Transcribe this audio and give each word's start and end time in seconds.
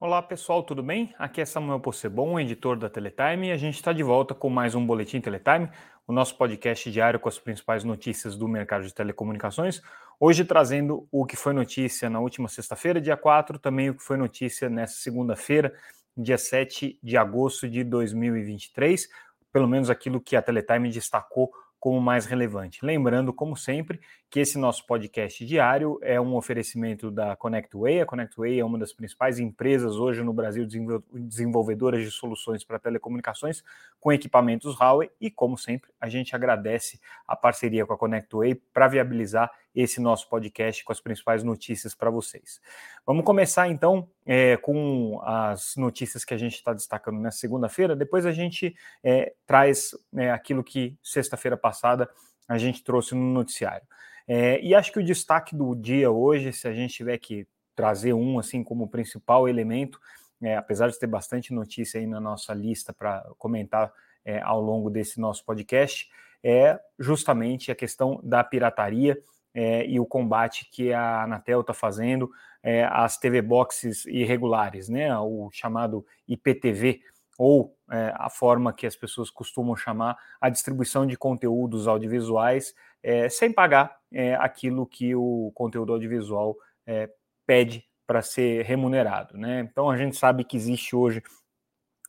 Olá 0.00 0.22
pessoal, 0.22 0.62
tudo 0.62 0.80
bem? 0.80 1.12
Aqui 1.18 1.40
é 1.40 1.44
Samuel 1.44 1.80
Possebon, 1.80 2.38
editor 2.38 2.78
da 2.78 2.88
Teletime, 2.88 3.48
e 3.48 3.50
a 3.50 3.56
gente 3.56 3.74
está 3.74 3.92
de 3.92 4.04
volta 4.04 4.32
com 4.32 4.48
mais 4.48 4.76
um 4.76 4.86
Boletim 4.86 5.20
Teletime, 5.20 5.68
o 6.06 6.12
nosso 6.12 6.36
podcast 6.36 6.88
diário 6.88 7.18
com 7.18 7.28
as 7.28 7.36
principais 7.36 7.82
notícias 7.82 8.36
do 8.36 8.46
mercado 8.46 8.86
de 8.86 8.94
telecomunicações. 8.94 9.82
Hoje 10.20 10.44
trazendo 10.44 11.08
o 11.10 11.26
que 11.26 11.34
foi 11.34 11.52
notícia 11.52 12.08
na 12.08 12.20
última 12.20 12.48
sexta-feira, 12.48 13.00
dia 13.00 13.16
4, 13.16 13.58
também 13.58 13.90
o 13.90 13.94
que 13.96 14.02
foi 14.04 14.16
notícia 14.16 14.70
nessa 14.70 14.94
segunda-feira, 15.00 15.74
dia 16.16 16.38
7 16.38 16.96
de 17.02 17.16
agosto 17.16 17.68
de 17.68 17.82
2023, 17.82 19.08
pelo 19.52 19.66
menos 19.66 19.90
aquilo 19.90 20.20
que 20.20 20.36
a 20.36 20.42
Teletime 20.42 20.90
destacou 20.90 21.50
como 21.80 22.00
mais 22.00 22.26
relevante. 22.26 22.84
Lembrando, 22.84 23.32
como 23.32 23.56
sempre, 23.56 24.00
que 24.28 24.40
esse 24.40 24.58
nosso 24.58 24.84
podcast 24.86 25.44
diário 25.46 25.98
é 26.02 26.20
um 26.20 26.34
oferecimento 26.34 27.10
da 27.10 27.36
ConnectWay. 27.36 28.00
A 28.00 28.06
ConnectWay 28.06 28.58
é 28.58 28.64
uma 28.64 28.78
das 28.78 28.92
principais 28.92 29.38
empresas 29.38 29.96
hoje 29.96 30.22
no 30.22 30.32
Brasil 30.32 30.66
desenvolvedoras 31.12 32.02
de 32.02 32.10
soluções 32.10 32.64
para 32.64 32.78
telecomunicações 32.78 33.62
com 34.00 34.12
equipamentos 34.12 34.78
Huawei 34.78 35.10
e, 35.20 35.30
como 35.30 35.56
sempre, 35.56 35.90
a 36.00 36.08
gente 36.08 36.34
agradece 36.34 37.00
a 37.26 37.36
parceria 37.36 37.86
com 37.86 37.92
a 37.92 37.98
ConnectWay 37.98 38.54
para 38.54 38.88
viabilizar 38.88 39.50
esse 39.74 40.00
nosso 40.00 40.28
podcast 40.28 40.84
com 40.84 40.92
as 40.92 41.00
principais 41.00 41.42
notícias 41.42 41.94
para 41.94 42.10
vocês. 42.10 42.60
Vamos 43.06 43.24
começar 43.24 43.68
então 43.68 44.08
é, 44.26 44.56
com 44.56 45.20
as 45.22 45.76
notícias 45.76 46.24
que 46.24 46.34
a 46.34 46.38
gente 46.38 46.54
está 46.54 46.72
destacando 46.72 47.20
na 47.20 47.30
segunda-feira. 47.30 47.94
Depois 47.94 48.26
a 48.26 48.32
gente 48.32 48.74
é, 49.02 49.34
traz 49.46 49.90
é, 50.16 50.30
aquilo 50.30 50.64
que 50.64 50.96
sexta-feira 51.02 51.56
passada 51.56 52.08
a 52.48 52.58
gente 52.58 52.82
trouxe 52.82 53.14
no 53.14 53.32
noticiário. 53.32 53.86
É, 54.26 54.60
e 54.60 54.74
acho 54.74 54.92
que 54.92 54.98
o 54.98 55.04
destaque 55.04 55.54
do 55.54 55.74
dia 55.74 56.10
hoje, 56.10 56.52
se 56.52 56.66
a 56.66 56.72
gente 56.72 56.94
tiver 56.94 57.18
que 57.18 57.46
trazer 57.74 58.12
um 58.12 58.38
assim 58.38 58.62
como 58.64 58.88
principal 58.88 59.48
elemento, 59.48 60.00
é, 60.42 60.56
apesar 60.56 60.88
de 60.88 60.98
ter 60.98 61.06
bastante 61.06 61.52
notícia 61.52 62.00
aí 62.00 62.06
na 62.06 62.20
nossa 62.20 62.52
lista 62.52 62.92
para 62.92 63.24
comentar 63.38 63.92
é, 64.24 64.40
ao 64.40 64.60
longo 64.60 64.90
desse 64.90 65.20
nosso 65.20 65.44
podcast, 65.44 66.10
é 66.42 66.78
justamente 66.98 67.70
a 67.70 67.74
questão 67.74 68.20
da 68.22 68.44
pirataria 68.44 69.18
é, 69.60 69.84
e 69.88 69.98
o 69.98 70.06
combate 70.06 70.70
que 70.70 70.92
a 70.92 71.24
Anatel 71.24 71.62
está 71.62 71.74
fazendo 71.74 72.30
é, 72.62 72.84
às 72.84 73.18
TV 73.18 73.42
boxes 73.42 74.06
irregulares, 74.06 74.88
né, 74.88 75.12
o 75.18 75.50
chamado 75.50 76.06
IPTV, 76.28 77.00
ou 77.36 77.76
é, 77.90 78.12
a 78.14 78.30
forma 78.30 78.72
que 78.72 78.86
as 78.86 78.94
pessoas 78.94 79.30
costumam 79.30 79.74
chamar 79.74 80.16
a 80.40 80.48
distribuição 80.48 81.04
de 81.04 81.16
conteúdos 81.16 81.88
audiovisuais 81.88 82.72
é, 83.02 83.28
sem 83.28 83.52
pagar 83.52 83.96
é, 84.12 84.36
aquilo 84.36 84.86
que 84.86 85.12
o 85.16 85.50
conteúdo 85.56 85.92
audiovisual 85.92 86.56
é, 86.86 87.10
pede 87.44 87.84
para 88.06 88.22
ser 88.22 88.64
remunerado. 88.64 89.36
Né? 89.36 89.58
Então 89.60 89.90
a 89.90 89.96
gente 89.96 90.16
sabe 90.16 90.44
que 90.44 90.56
existe 90.56 90.94
hoje 90.94 91.20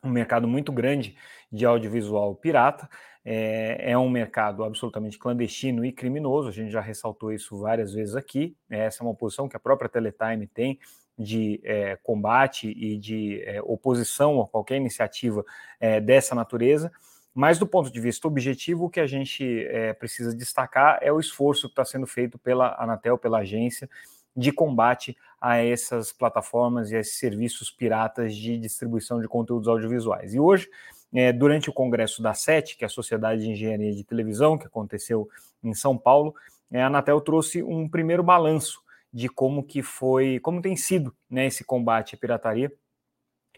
um 0.03 0.09
mercado 0.09 0.47
muito 0.47 0.71
grande 0.71 1.17
de 1.51 1.65
audiovisual 1.65 2.35
pirata, 2.35 2.87
é, 3.31 3.91
é, 3.91 3.95
um 3.95 4.09
mercado 4.09 4.63
absolutamente 4.63 5.19
clandestino 5.19 5.85
e 5.85 5.91
criminoso, 5.91 6.49
a 6.49 6.51
gente 6.51 6.71
já 6.71 6.81
ressaltou 6.81 7.31
isso 7.31 7.55
várias 7.59 7.93
vezes 7.93 8.15
aqui, 8.15 8.57
essa 8.67 9.03
é 9.03 9.05
uma 9.05 9.13
posição 9.13 9.47
que 9.47 9.55
a 9.55 9.59
própria 9.59 9.87
Teletime 9.87 10.47
tem 10.47 10.79
de 11.15 11.61
é, 11.63 11.95
combate 11.97 12.69
e 12.75 12.97
de 12.97 13.43
é, 13.43 13.61
oposição 13.61 14.41
a 14.41 14.47
qualquer 14.47 14.77
iniciativa 14.77 15.45
é, 15.79 16.01
dessa 16.01 16.33
natureza, 16.33 16.91
mas 17.31 17.59
do 17.59 17.67
ponto 17.67 17.91
de 17.91 18.01
vista 18.01 18.27
objetivo, 18.27 18.85
o 18.85 18.89
que 18.89 18.99
a 18.99 19.05
gente 19.05 19.63
é, 19.67 19.93
precisa 19.93 20.35
destacar 20.35 20.97
é 20.99 21.13
o 21.13 21.19
esforço 21.19 21.67
que 21.67 21.73
está 21.73 21.85
sendo 21.85 22.07
feito 22.07 22.39
pela 22.39 22.75
Anatel, 22.81 23.15
pela 23.15 23.41
agência, 23.41 23.87
de 24.35 24.51
combate 24.51 25.15
a 25.39 25.57
essas 25.57 26.11
plataformas 26.11 26.89
e 26.89 26.95
a 26.95 26.99
esses 26.99 27.19
serviços 27.19 27.69
piratas 27.69 28.35
de 28.35 28.57
distribuição 28.57 29.21
de 29.21 29.27
conteúdos 29.27 29.67
audiovisuais. 29.67 30.33
E 30.33 30.39
hoje, 30.39 30.67
é, 31.13 31.33
durante 31.33 31.69
o 31.69 31.73
congresso 31.73 32.21
da 32.21 32.33
SET, 32.33 32.77
que 32.77 32.83
é 32.83 32.87
a 32.87 32.89
Sociedade 32.89 33.41
de 33.41 33.49
Engenharia 33.49 33.93
de 33.93 34.03
Televisão, 34.03 34.57
que 34.57 34.67
aconteceu 34.67 35.27
em 35.63 35.73
São 35.73 35.97
Paulo, 35.97 36.35
é, 36.71 36.81
a 36.81 36.87
Anatel 36.87 37.19
trouxe 37.21 37.63
um 37.63 37.87
primeiro 37.87 38.23
balanço 38.23 38.81
de 39.11 39.27
como 39.27 39.63
que 39.63 39.81
foi, 39.81 40.39
como 40.39 40.61
tem 40.61 40.75
sido 40.75 41.15
né, 41.29 41.47
esse 41.47 41.63
combate 41.63 42.15
à 42.15 42.17
pirataria 42.17 42.71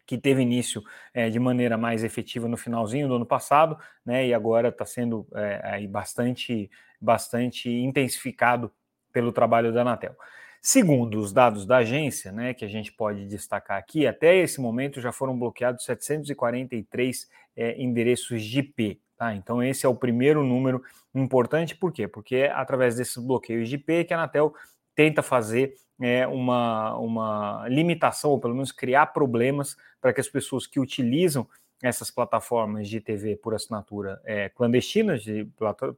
que 0.06 0.18
teve 0.18 0.42
início 0.42 0.82
é, 1.14 1.30
de 1.30 1.40
maneira 1.40 1.78
mais 1.78 2.04
efetiva 2.04 2.48
no 2.48 2.58
finalzinho 2.58 3.08
do 3.08 3.16
ano 3.16 3.26
passado, 3.26 3.78
né, 4.06 4.28
e 4.28 4.34
agora 4.34 4.70
está 4.70 4.86
sendo 4.86 5.28
é, 5.34 5.86
bastante, 5.88 6.70
bastante 7.00 7.70
intensificado 7.70 8.72
pelo 9.12 9.32
trabalho 9.32 9.72
da 9.74 9.82
Anatel. 9.82 10.16
Segundo 10.64 11.20
os 11.20 11.34
dados 11.34 11.66
da 11.66 11.78
agência, 11.78 12.32
né, 12.32 12.54
que 12.54 12.64
a 12.64 12.68
gente 12.68 12.92
pode 12.92 13.26
destacar 13.26 13.80
aqui, 13.80 14.06
até 14.06 14.38
esse 14.38 14.62
momento 14.62 15.02
já 15.02 15.12
foram 15.12 15.38
bloqueados 15.38 15.84
743 15.84 17.28
é, 17.56 17.82
endereços 17.82 18.44
de 18.44 18.60
IP. 18.60 19.02
Tá? 19.18 19.34
Então, 19.34 19.64
esse 19.64 19.88
é 19.88 19.90
o 19.90 19.96
primeiro 19.96 20.44
número 20.44 20.84
importante, 21.16 21.76
por 21.76 21.92
quê? 21.92 22.08
Porque 22.08 22.36
é 22.36 22.52
através 22.52 22.96
desses 22.96 23.18
bloqueios 23.18 23.70
de 23.70 23.76
IP 23.76 24.06
que 24.06 24.14
a 24.14 24.18
Anatel 24.18 24.54
tenta 24.94 25.24
fazer 25.24 25.74
é, 26.00 26.28
uma, 26.28 26.96
uma 26.96 27.68
limitação, 27.68 28.30
ou 28.30 28.40
pelo 28.40 28.54
menos 28.54 28.72
criar 28.72 29.08
problemas 29.08 29.76
para 30.00 30.14
que 30.14 30.22
as 30.22 30.28
pessoas 30.28 30.68
que 30.68 30.80
utilizam 30.80 31.48
essas 31.82 32.12
plataformas 32.12 32.88
de 32.88 33.02
TV 33.02 33.36
por 33.36 33.56
assinatura 33.56 34.22
é, 34.24 34.50
clandestinas, 34.50 35.24
de 35.24 35.48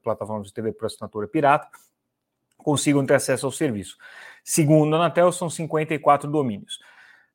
plataformas 0.02 0.48
de 0.48 0.54
TV 0.54 0.72
por 0.72 0.86
assinatura 0.86 1.28
pirata, 1.28 1.68
consigam 2.64 3.06
ter 3.06 3.16
acesso 3.16 3.46
ao 3.46 3.52
serviço. 3.52 3.98
Segundo 4.44 4.96
a 4.96 5.00
Anatel, 5.00 5.32
são 5.32 5.50
54 5.50 6.30
domínios. 6.30 6.80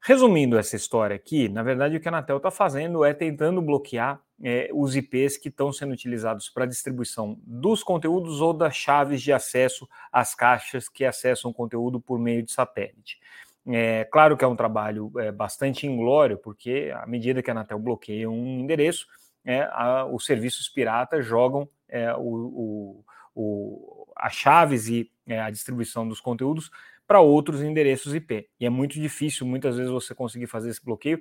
Resumindo 0.00 0.56
essa 0.56 0.76
história 0.76 1.16
aqui, 1.16 1.48
na 1.48 1.62
verdade 1.62 1.96
o 1.96 2.00
que 2.00 2.08
a 2.08 2.10
Anatel 2.10 2.36
está 2.36 2.50
fazendo 2.50 3.04
é 3.04 3.12
tentando 3.12 3.60
bloquear 3.60 4.20
é, 4.42 4.70
os 4.72 4.94
IPs 4.94 5.36
que 5.36 5.48
estão 5.48 5.72
sendo 5.72 5.92
utilizados 5.92 6.48
para 6.48 6.66
distribuição 6.66 7.36
dos 7.42 7.82
conteúdos 7.82 8.40
ou 8.40 8.52
das 8.52 8.76
chaves 8.76 9.20
de 9.20 9.32
acesso 9.32 9.88
às 10.12 10.34
caixas 10.34 10.88
que 10.88 11.04
acessam 11.04 11.50
o 11.50 11.54
conteúdo 11.54 12.00
por 12.00 12.18
meio 12.18 12.44
de 12.44 12.52
satélite. 12.52 13.18
É 13.66 14.04
claro 14.04 14.36
que 14.36 14.44
é 14.44 14.48
um 14.48 14.56
trabalho 14.56 15.12
é, 15.18 15.32
bastante 15.32 15.86
inglório, 15.86 16.38
porque 16.38 16.92
à 16.94 17.06
medida 17.06 17.42
que 17.42 17.50
a 17.50 17.52
Anatel 17.52 17.78
bloqueia 17.78 18.30
um 18.30 18.60
endereço, 18.60 19.06
é, 19.44 19.62
a, 19.72 20.06
os 20.06 20.24
serviços 20.24 20.68
piratas 20.68 21.26
jogam 21.26 21.68
é, 21.88 22.14
o, 22.14 22.20
o, 22.20 23.04
o, 23.34 24.06
as 24.16 24.32
chaves 24.32 24.88
e 24.88 25.10
é, 25.28 25.40
a 25.40 25.50
distribuição 25.50 26.08
dos 26.08 26.20
conteúdos 26.20 26.70
para 27.06 27.20
outros 27.20 27.62
endereços 27.62 28.14
IP. 28.14 28.48
E 28.58 28.66
é 28.66 28.70
muito 28.70 28.94
difícil, 28.94 29.46
muitas 29.46 29.76
vezes, 29.76 29.92
você 29.92 30.14
conseguir 30.14 30.46
fazer 30.46 30.70
esse 30.70 30.84
bloqueio, 30.84 31.20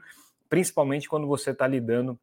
principalmente 0.49 1.07
quando 1.07 1.27
você 1.27 1.51
está 1.51 1.67
lidando 1.67 2.19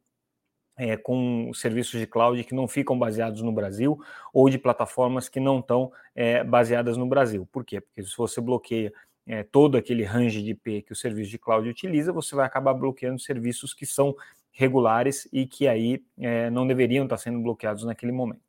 é, 0.77 0.97
com 0.97 1.51
serviços 1.53 1.99
de 1.99 2.05
cloud 2.05 2.43
que 2.43 2.53
não 2.53 2.67
ficam 2.67 2.97
baseados 2.97 3.41
no 3.41 3.51
Brasil 3.51 3.97
ou 4.33 4.49
de 4.49 4.57
plataformas 4.57 5.29
que 5.29 5.39
não 5.39 5.59
estão 5.59 5.91
é, 6.13 6.43
baseadas 6.43 6.97
no 6.97 7.07
Brasil. 7.07 7.47
Por 7.51 7.63
quê? 7.63 7.79
Porque 7.79 8.03
se 8.03 8.15
você 8.17 8.41
bloqueia 8.41 8.91
é, 9.25 9.43
todo 9.43 9.77
aquele 9.77 10.03
range 10.03 10.43
de 10.43 10.51
IP 10.51 10.81
que 10.83 10.91
o 10.91 10.95
serviço 10.95 11.31
de 11.31 11.39
cloud 11.39 11.67
utiliza, 11.67 12.11
você 12.11 12.35
vai 12.35 12.45
acabar 12.45 12.73
bloqueando 12.73 13.19
serviços 13.19 13.73
que 13.73 13.85
são 13.85 14.15
regulares 14.51 15.27
e 15.33 15.45
que 15.45 15.67
aí 15.67 16.03
é, 16.17 16.49
não 16.49 16.67
deveriam 16.67 17.05
estar 17.05 17.17
sendo 17.17 17.41
bloqueados 17.41 17.83
naquele 17.83 18.11
momento. 18.11 18.44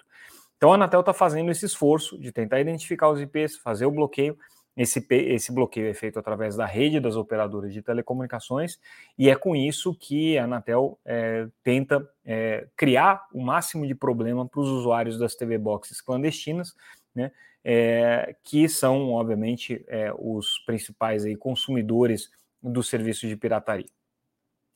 Então 0.56 0.72
a 0.72 0.74
Anatel 0.74 1.00
está 1.00 1.12
fazendo 1.12 1.50
esse 1.50 1.66
esforço 1.66 2.18
de 2.18 2.32
tentar 2.32 2.60
identificar 2.60 3.10
os 3.10 3.20
IPs, 3.20 3.56
fazer 3.56 3.86
o 3.86 3.90
bloqueio 3.90 4.36
esse, 4.76 5.04
esse 5.10 5.50
bloqueio 5.50 5.88
é 5.88 5.94
feito 5.94 6.18
através 6.18 6.54
da 6.54 6.66
rede 6.66 7.00
das 7.00 7.16
operadoras 7.16 7.72
de 7.72 7.80
telecomunicações, 7.80 8.78
e 9.16 9.30
é 9.30 9.34
com 9.34 9.56
isso 9.56 9.94
que 9.94 10.36
a 10.36 10.44
Anatel 10.44 10.98
é, 11.02 11.48
tenta 11.62 12.06
é, 12.22 12.68
criar 12.76 13.26
o 13.32 13.40
máximo 13.40 13.86
de 13.86 13.94
problema 13.94 14.46
para 14.46 14.60
os 14.60 14.68
usuários 14.68 15.18
das 15.18 15.34
TV 15.34 15.56
boxes 15.56 16.02
clandestinas, 16.02 16.74
né, 17.14 17.32
é, 17.64 18.36
que 18.44 18.68
são, 18.68 19.12
obviamente, 19.12 19.82
é, 19.88 20.12
os 20.16 20.58
principais 20.66 21.24
aí, 21.24 21.34
consumidores 21.34 22.30
do 22.62 22.82
serviço 22.82 23.26
de 23.26 23.34
pirataria. 23.34 23.88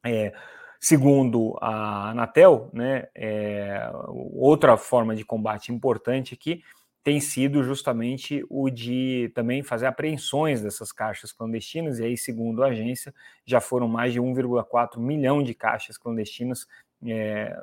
É, 0.03 0.33
segundo 0.81 1.56
a 1.61 2.11
Anatel, 2.11 2.71
né, 2.73 3.09
é, 3.15 3.91
outra 4.09 4.79
forma 4.79 5.15
de 5.15 5.25
combate 5.25 5.71
importante 5.71 6.32
aqui 6.32 6.62
tem 7.03 7.21
sido 7.21 7.62
justamente 7.62 8.44
o 8.49 8.69
de 8.69 9.31
também 9.35 9.62
fazer 9.62 9.87
apreensões 9.87 10.62
dessas 10.62 10.93
caixas 10.93 11.32
clandestinas, 11.32 11.99
e 11.99 12.05
aí, 12.05 12.17
segundo 12.17 12.62
a 12.62 12.69
agência, 12.69 13.15
já 13.44 13.61
foram 13.61 13.88
mais 13.88 14.12
de 14.12 14.21
1,4 14.21 14.99
milhão 14.99 15.43
de 15.43 15.55
caixas 15.55 15.97
clandestinas 15.97 16.67
é, 17.06 17.59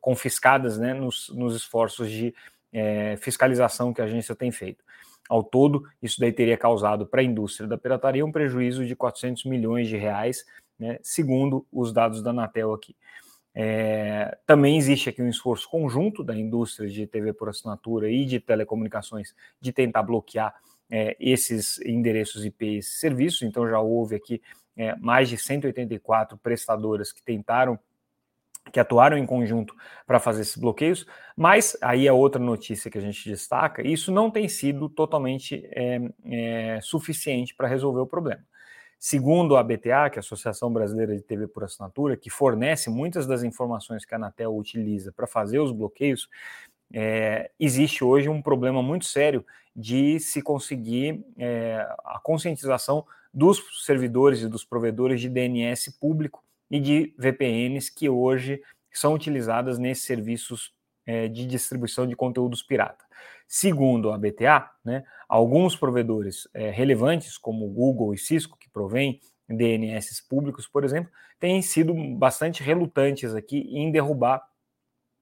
confiscadas 0.00 0.78
né, 0.78 0.92
nos, 0.92 1.30
nos, 1.30 1.56
esforços 1.56 2.10
de 2.10 2.34
é, 2.72 3.16
fiscalização 3.16 3.92
que 3.92 4.02
a 4.02 4.04
agência 4.04 4.34
tem 4.34 4.50
feito. 4.50 4.84
Ao 5.30 5.42
todo, 5.42 5.86
isso 6.02 6.20
daí 6.20 6.32
teria 6.32 6.56
causado 6.56 7.06
para 7.06 7.20
a 7.20 7.24
indústria 7.24 7.68
da 7.68 7.78
pirataria 7.78 8.24
um 8.24 8.32
prejuízo 8.32 8.84
de 8.84 8.94
400 8.94 9.44
milhões 9.44 9.88
de 9.88 9.96
reais, 9.96 10.44
né, 10.78 10.98
segundo 11.02 11.66
os 11.72 11.92
dados 11.92 12.22
da 12.22 12.30
Anatel 12.30 12.72
aqui. 12.72 12.94
É, 13.54 14.38
também 14.46 14.76
existe 14.76 15.08
aqui 15.08 15.20
um 15.20 15.28
esforço 15.28 15.68
conjunto 15.68 16.22
da 16.22 16.36
indústria 16.36 16.88
de 16.88 17.06
TV 17.06 17.32
por 17.32 17.48
assinatura 17.48 18.08
e 18.10 18.24
de 18.24 18.38
telecomunicações 18.38 19.34
de 19.60 19.72
tentar 19.72 20.02
bloquear 20.02 20.54
é, 20.90 21.16
esses 21.18 21.80
endereços 21.80 22.44
IP, 22.44 22.76
esses 22.76 23.00
serviços. 23.00 23.42
Então 23.42 23.68
já 23.68 23.80
houve 23.80 24.14
aqui 24.14 24.40
é, 24.76 24.94
mais 24.96 25.28
de 25.28 25.36
184 25.36 26.38
prestadoras 26.38 27.12
que 27.12 27.22
tentaram 27.22 27.78
que 28.72 28.78
atuaram 28.78 29.16
em 29.16 29.24
conjunto 29.26 29.74
para 30.06 30.20
fazer 30.20 30.42
esses 30.42 30.56
bloqueios, 30.56 31.06
mas 31.34 31.76
aí 31.80 32.06
é 32.06 32.12
outra 32.12 32.40
notícia 32.40 32.90
que 32.90 32.98
a 32.98 33.00
gente 33.00 33.26
destaca, 33.28 33.80
isso 33.86 34.12
não 34.12 34.30
tem 34.30 34.46
sido 34.46 34.90
totalmente 34.90 35.66
é, 35.72 36.00
é, 36.26 36.80
suficiente 36.82 37.54
para 37.54 37.66
resolver 37.66 38.00
o 38.00 38.06
problema. 38.06 38.42
Segundo 38.98 39.56
a 39.56 39.62
BTA, 39.62 40.10
que 40.10 40.18
é 40.18 40.18
a 40.18 40.20
Associação 40.20 40.72
Brasileira 40.72 41.14
de 41.14 41.22
TV 41.22 41.46
por 41.46 41.62
Assinatura, 41.62 42.16
que 42.16 42.30
fornece 42.30 42.90
muitas 42.90 43.26
das 43.26 43.44
informações 43.44 44.04
que 44.04 44.12
a 44.12 44.16
Anatel 44.16 44.56
utiliza 44.56 45.12
para 45.12 45.26
fazer 45.26 45.60
os 45.60 45.70
bloqueios, 45.70 46.28
é, 46.92 47.50
existe 47.60 48.02
hoje 48.02 48.28
um 48.28 48.42
problema 48.42 48.82
muito 48.82 49.04
sério 49.04 49.44
de 49.76 50.18
se 50.18 50.42
conseguir 50.42 51.24
é, 51.36 51.86
a 52.04 52.18
conscientização 52.20 53.06
dos 53.32 53.84
servidores 53.84 54.42
e 54.42 54.48
dos 54.48 54.64
provedores 54.64 55.20
de 55.20 55.28
DNS 55.28 55.92
público 56.00 56.42
e 56.68 56.80
de 56.80 57.14
VPNs 57.16 57.92
que 57.94 58.08
hoje 58.08 58.60
são 58.90 59.14
utilizadas 59.14 59.78
nesses 59.78 60.04
serviços 60.04 60.72
é, 61.08 61.26
de 61.26 61.46
distribuição 61.46 62.06
de 62.06 62.14
conteúdos 62.14 62.62
pirata. 62.62 63.02
Segundo 63.46 64.12
a 64.12 64.18
BTA, 64.18 64.70
né, 64.84 65.04
alguns 65.26 65.74
provedores 65.74 66.46
é, 66.52 66.68
relevantes, 66.68 67.38
como 67.38 67.66
Google 67.66 68.12
e 68.12 68.18
Cisco, 68.18 68.58
que 68.58 68.68
provêm 68.68 69.18
DNS 69.48 70.22
públicos, 70.28 70.68
por 70.68 70.84
exemplo, 70.84 71.10
têm 71.40 71.62
sido 71.62 71.94
bastante 72.14 72.62
relutantes 72.62 73.34
aqui 73.34 73.60
em 73.70 73.90
derrubar 73.90 74.46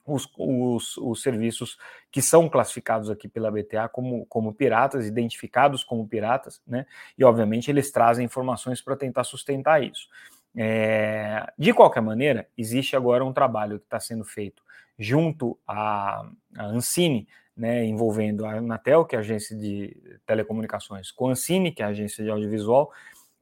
os, 0.05 0.29
os, 0.37 0.97
os, 0.97 1.23
serviços 1.23 1.79
que 2.11 2.21
são 2.21 2.49
classificados 2.49 3.09
aqui 3.09 3.29
pela 3.29 3.50
BTA 3.50 3.89
como, 3.89 4.27
como 4.27 4.53
piratas, 4.53 5.06
identificados 5.06 5.85
como 5.85 6.09
piratas, 6.09 6.61
né? 6.67 6.87
E 7.17 7.25
obviamente 7.25 7.71
eles 7.71 7.93
trazem 7.93 8.25
informações 8.25 8.81
para 8.81 8.97
tentar 8.97 9.23
sustentar 9.23 9.82
isso. 9.82 10.09
É, 10.56 11.53
de 11.56 11.73
qualquer 11.73 12.00
maneira, 12.03 12.49
existe 12.56 12.97
agora 12.97 13.25
um 13.25 13.32
trabalho 13.32 13.79
que 13.79 13.87
está 13.87 14.00
sendo 14.00 14.25
feito 14.25 14.66
junto 14.98 15.58
à, 15.66 16.28
à 16.56 16.64
Ancine, 16.66 17.26
né, 17.56 17.84
envolvendo 17.84 18.44
a 18.44 18.52
Anatel, 18.52 19.04
que 19.04 19.14
é 19.14 19.19
a 19.19 19.22
agência 19.22 19.56
de 19.56 19.96
telecomunicações, 20.26 21.10
com 21.10 21.28
a 21.28 21.32
Ancine, 21.32 21.72
que 21.72 21.82
é 21.82 21.87
a 21.87 21.88
agência 21.88 22.22
de 22.22 22.31
audiovisual, 22.31 22.93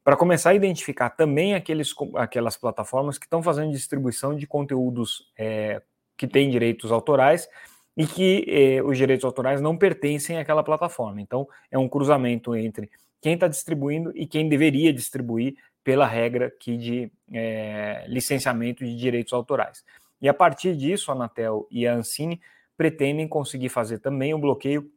para 0.05 0.17
começar 0.17 0.51
a 0.51 0.55
identificar 0.55 1.11
também 1.11 1.55
aqueles, 1.55 1.93
aquelas 2.15 2.57
plataformas 2.57 3.19
que 3.19 3.27
estão 3.27 3.43
fazendo 3.43 3.73
distribuição 3.73 4.37
de 4.37 4.47
conteúdos 4.47 5.31
é, 5.37 5.81
que 6.17 6.29
têm 6.29 6.51
direitos 6.51 6.93
autorais 6.93 7.49
e 7.97 8.07
que 8.07 8.45
eh, 8.49 8.83
os 8.83 8.99
direitos 8.99 9.25
autorais 9.25 9.61
não 9.61 9.77
pertencem 9.77 10.37
àquela 10.39 10.65
plataforma. 10.65 11.21
Então, 11.21 11.49
é 11.71 11.79
um 11.79 11.89
cruzamento 11.89 12.55
entre 12.55 12.91
quem 13.21 13.35
está 13.35 13.49
distribuindo 13.49 14.13
e 14.17 14.27
quem 14.27 14.49
deveria 14.49 14.93
distribuir 14.93 15.55
pela 15.83 16.07
regra 16.07 16.47
aqui 16.47 16.77
de 16.77 17.13
é, 17.33 18.05
licenciamento 18.09 18.85
de 18.85 18.97
direitos 18.97 19.33
autorais. 19.33 19.85
E 20.25 20.29
a 20.29 20.33
partir 20.33 20.75
disso, 20.75 21.13
a 21.13 21.15
Anatel 21.15 21.69
e 21.71 21.87
a 21.87 21.95
Ancine 21.95 22.41
pretendem 22.79 23.29
conseguir 23.29 23.69
fazer 23.69 23.99
também 23.99 24.33
o 24.33 24.39
bloqueio 24.39 24.91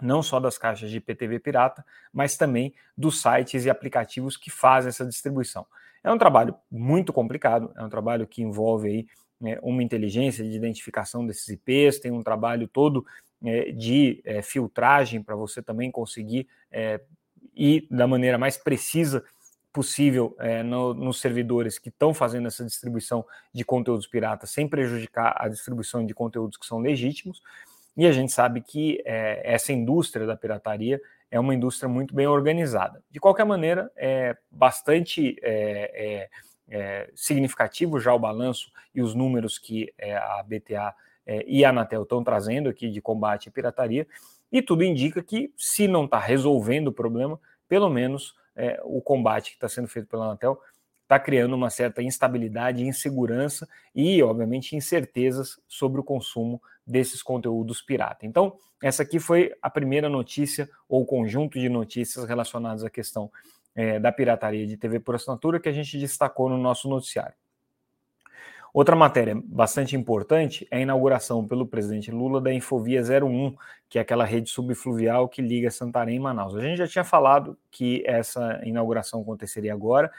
não 0.00 0.22
só 0.22 0.38
das 0.38 0.56
caixas 0.56 0.92
de 0.92 0.98
IPTV 0.98 1.40
pirata, 1.40 1.84
mas 2.12 2.36
também 2.36 2.72
dos 2.96 3.20
sites 3.20 3.64
e 3.64 3.70
aplicativos 3.70 4.36
que 4.36 4.52
fazem 4.52 4.90
essa 4.90 5.04
distribuição. 5.04 5.66
É 6.04 6.12
um 6.12 6.16
trabalho 6.16 6.54
muito 6.70 7.12
complicado, 7.12 7.72
é 7.76 7.82
um 7.82 7.88
trabalho 7.88 8.28
que 8.28 8.42
envolve 8.42 8.88
aí 8.88 9.06
né, 9.40 9.58
uma 9.60 9.82
inteligência 9.82 10.44
de 10.44 10.56
identificação 10.56 11.26
desses 11.26 11.48
IPs, 11.48 11.98
tem 11.98 12.12
um 12.12 12.22
trabalho 12.22 12.68
todo 12.68 13.04
é, 13.42 13.72
de 13.72 14.22
é, 14.24 14.40
filtragem 14.40 15.20
para 15.20 15.34
você 15.34 15.64
também 15.64 15.90
conseguir 15.90 16.46
é, 16.70 17.00
ir 17.56 17.88
da 17.90 18.06
maneira 18.06 18.38
mais 18.38 18.56
precisa 18.56 19.24
possível 19.74 20.36
é, 20.38 20.62
no, 20.62 20.94
nos 20.94 21.20
servidores 21.20 21.80
que 21.80 21.88
estão 21.88 22.14
fazendo 22.14 22.46
essa 22.46 22.64
distribuição 22.64 23.26
de 23.52 23.64
conteúdos 23.64 24.06
piratas, 24.06 24.50
sem 24.50 24.68
prejudicar 24.68 25.34
a 25.36 25.48
distribuição 25.48 26.06
de 26.06 26.14
conteúdos 26.14 26.56
que 26.56 26.64
são 26.64 26.78
legítimos. 26.78 27.42
E 27.96 28.06
a 28.06 28.12
gente 28.12 28.30
sabe 28.30 28.60
que 28.60 29.02
é, 29.04 29.42
essa 29.44 29.72
indústria 29.72 30.26
da 30.26 30.36
pirataria 30.36 31.00
é 31.28 31.40
uma 31.40 31.52
indústria 31.52 31.88
muito 31.88 32.14
bem 32.14 32.28
organizada. 32.28 33.02
De 33.10 33.18
qualquer 33.18 33.44
maneira, 33.44 33.90
é 33.96 34.36
bastante 34.48 35.36
é, 35.42 36.28
é, 36.68 37.10
significativo 37.16 37.98
já 37.98 38.14
o 38.14 38.18
balanço 38.18 38.70
e 38.94 39.02
os 39.02 39.12
números 39.12 39.58
que 39.58 39.92
é, 39.98 40.16
a 40.16 40.40
BTA 40.44 40.94
é, 41.26 41.44
e 41.48 41.64
a 41.64 41.70
Anatel 41.70 42.04
estão 42.04 42.22
trazendo 42.22 42.68
aqui 42.68 42.88
de 42.88 43.02
combate 43.02 43.48
à 43.48 43.52
pirataria, 43.52 44.06
e 44.52 44.62
tudo 44.62 44.84
indica 44.84 45.20
que, 45.20 45.52
se 45.56 45.88
não 45.88 46.04
está 46.04 46.20
resolvendo 46.20 46.88
o 46.88 46.92
problema, 46.92 47.40
pelo 47.68 47.90
menos 47.90 48.36
é, 48.56 48.80
o 48.84 49.00
combate 49.00 49.50
que 49.50 49.56
está 49.56 49.68
sendo 49.68 49.88
feito 49.88 50.08
pela 50.08 50.26
Anatel 50.26 50.58
está 51.02 51.18
criando 51.18 51.54
uma 51.54 51.70
certa 51.70 52.02
instabilidade, 52.02 52.82
insegurança 52.82 53.68
e, 53.94 54.22
obviamente, 54.22 54.74
incertezas 54.74 55.60
sobre 55.68 56.00
o 56.00 56.04
consumo 56.04 56.60
desses 56.86 57.22
conteúdos 57.22 57.82
pirata. 57.82 58.26
Então, 58.26 58.56
essa 58.82 59.02
aqui 59.02 59.18
foi 59.18 59.54
a 59.62 59.70
primeira 59.70 60.08
notícia 60.08 60.68
ou 60.88 61.06
conjunto 61.06 61.58
de 61.58 61.68
notícias 61.68 62.24
relacionadas 62.26 62.84
à 62.84 62.90
questão 62.90 63.30
é, 63.74 63.98
da 63.98 64.12
pirataria 64.12 64.66
de 64.66 64.76
TV 64.76 65.00
por 65.00 65.14
assinatura 65.14 65.60
que 65.60 65.68
a 65.68 65.72
gente 65.72 65.98
destacou 65.98 66.48
no 66.48 66.58
nosso 66.58 66.88
noticiário. 66.88 67.34
Outra 68.74 68.96
matéria 68.96 69.40
bastante 69.44 69.94
importante 69.94 70.66
é 70.68 70.78
a 70.78 70.80
inauguração 70.80 71.46
pelo 71.46 71.64
presidente 71.64 72.10
Lula 72.10 72.40
da 72.40 72.52
Infovia 72.52 73.00
01, 73.00 73.54
que 73.88 73.98
é 74.00 74.02
aquela 74.02 74.24
rede 74.24 74.50
subfluvial 74.50 75.28
que 75.28 75.40
liga 75.40 75.70
Santarém 75.70 76.16
e 76.16 76.18
Manaus. 76.18 76.56
A 76.56 76.60
gente 76.60 76.78
já 76.78 76.88
tinha 76.88 77.04
falado 77.04 77.56
que 77.70 78.02
essa 78.04 78.60
inauguração 78.64 79.20
aconteceria 79.20 79.72
agora, 79.72 80.10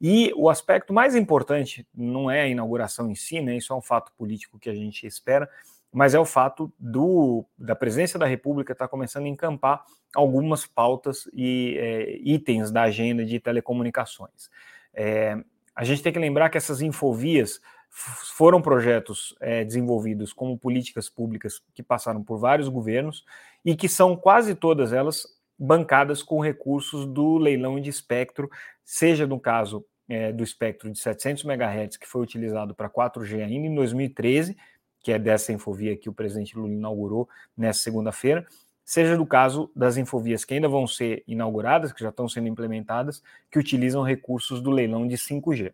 e 0.00 0.32
o 0.36 0.48
aspecto 0.48 0.94
mais 0.94 1.16
importante 1.16 1.84
não 1.92 2.30
é 2.30 2.42
a 2.42 2.46
inauguração 2.46 3.10
em 3.10 3.16
si, 3.16 3.40
né? 3.40 3.56
Isso 3.56 3.72
é 3.72 3.76
um 3.76 3.82
fato 3.82 4.12
político 4.16 4.60
que 4.60 4.70
a 4.70 4.74
gente 4.74 5.04
espera, 5.08 5.50
mas 5.92 6.14
é 6.14 6.18
o 6.20 6.24
fato 6.24 6.72
do, 6.78 7.44
da 7.58 7.74
presidência 7.74 8.16
da 8.16 8.26
República 8.26 8.74
estar 8.74 8.84
tá 8.84 8.88
começando 8.88 9.24
a 9.24 9.28
encampar 9.28 9.84
algumas 10.14 10.66
pautas 10.66 11.28
e 11.32 11.76
é, 11.80 12.16
itens 12.22 12.70
da 12.70 12.82
agenda 12.82 13.24
de 13.24 13.40
telecomunicações. 13.40 14.48
É, 14.94 15.36
a 15.74 15.82
gente 15.82 16.00
tem 16.00 16.12
que 16.12 16.18
lembrar 16.20 16.48
que 16.48 16.56
essas 16.56 16.80
infovias 16.80 17.60
foram 17.94 18.60
projetos 18.60 19.36
é, 19.40 19.64
desenvolvidos 19.64 20.32
como 20.32 20.58
políticas 20.58 21.08
públicas 21.08 21.62
que 21.72 21.82
passaram 21.82 22.24
por 22.24 22.38
vários 22.38 22.68
governos 22.68 23.24
e 23.64 23.76
que 23.76 23.88
são 23.88 24.16
quase 24.16 24.56
todas 24.56 24.92
elas 24.92 25.24
bancadas 25.56 26.20
com 26.20 26.40
recursos 26.40 27.06
do 27.06 27.38
leilão 27.38 27.80
de 27.80 27.88
espectro, 27.88 28.50
seja 28.84 29.28
no 29.28 29.38
caso 29.38 29.86
é, 30.08 30.32
do 30.32 30.42
espectro 30.42 30.90
de 30.90 30.98
700 30.98 31.44
MHz 31.44 31.96
que 31.96 32.08
foi 32.08 32.20
utilizado 32.20 32.74
para 32.74 32.90
4G 32.90 33.44
ainda 33.44 33.68
em 33.68 33.74
2013, 33.74 34.56
que 35.00 35.12
é 35.12 35.18
dessa 35.18 35.52
infovia 35.52 35.96
que 35.96 36.08
o 36.08 36.12
presidente 36.12 36.58
Lula 36.58 36.72
inaugurou 36.72 37.28
nessa 37.56 37.78
segunda-feira, 37.80 38.44
seja 38.84 39.16
do 39.16 39.24
caso 39.24 39.70
das 39.74 39.96
infovias 39.96 40.44
que 40.44 40.54
ainda 40.54 40.68
vão 40.68 40.84
ser 40.84 41.22
inauguradas, 41.28 41.92
que 41.92 42.02
já 42.02 42.08
estão 42.08 42.28
sendo 42.28 42.48
implementadas, 42.48 43.22
que 43.52 43.58
utilizam 43.58 44.02
recursos 44.02 44.60
do 44.60 44.72
leilão 44.72 45.06
de 45.06 45.16
5G. 45.16 45.72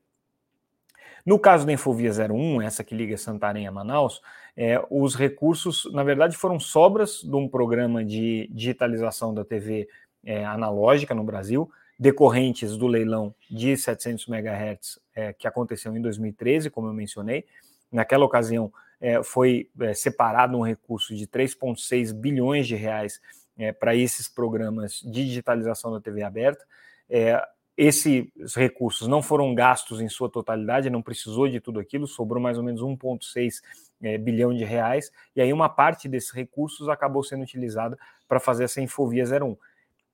No 1.24 1.38
caso 1.38 1.66
da 1.66 1.72
Infovia 1.72 2.10
01, 2.10 2.62
essa 2.62 2.82
que 2.82 2.94
liga 2.94 3.16
Santarém 3.16 3.66
a 3.66 3.72
Manaus, 3.72 4.20
é, 4.56 4.82
os 4.90 5.14
recursos, 5.14 5.88
na 5.92 6.02
verdade, 6.02 6.36
foram 6.36 6.58
sobras 6.58 7.22
de 7.22 7.34
um 7.34 7.48
programa 7.48 8.04
de 8.04 8.48
digitalização 8.52 9.32
da 9.34 9.44
TV 9.44 9.88
é, 10.24 10.44
analógica 10.44 11.14
no 11.14 11.24
Brasil, 11.24 11.70
decorrentes 11.98 12.76
do 12.76 12.86
leilão 12.86 13.34
de 13.50 13.76
700 13.76 14.26
MHz 14.28 14.98
é, 15.14 15.32
que 15.32 15.46
aconteceu 15.46 15.94
em 15.94 16.00
2013, 16.00 16.70
como 16.70 16.88
eu 16.88 16.94
mencionei. 16.94 17.44
Naquela 17.92 18.24
ocasião, 18.24 18.72
é, 19.00 19.22
foi 19.22 19.68
é, 19.80 19.94
separado 19.94 20.56
um 20.56 20.62
recurso 20.62 21.14
de 21.14 21.26
3,6 21.26 22.12
bilhões 22.12 22.66
de 22.66 22.74
reais 22.74 23.20
é, 23.58 23.72
para 23.72 23.94
esses 23.94 24.28
programas 24.28 25.00
de 25.00 25.26
digitalização 25.26 25.92
da 25.92 26.00
TV 26.00 26.22
aberta. 26.22 26.64
É, 27.08 27.42
esses 27.82 28.54
recursos 28.54 29.08
não 29.08 29.22
foram 29.22 29.54
gastos 29.54 30.02
em 30.02 30.08
sua 30.08 30.28
totalidade, 30.28 30.90
não 30.90 31.00
precisou 31.00 31.48
de 31.48 31.60
tudo 31.60 31.80
aquilo, 31.80 32.06
sobrou 32.06 32.42
mais 32.42 32.58
ou 32.58 32.62
menos 32.62 32.82
1,6 32.82 33.62
é, 34.02 34.18
bilhão 34.18 34.52
de 34.54 34.64
reais, 34.64 35.10
e 35.34 35.40
aí 35.40 35.50
uma 35.50 35.66
parte 35.66 36.06
desses 36.06 36.30
recursos 36.30 36.90
acabou 36.90 37.24
sendo 37.24 37.42
utilizada 37.42 37.98
para 38.28 38.38
fazer 38.38 38.64
essa 38.64 38.82
Infovia 38.82 39.24
01. 39.24 39.56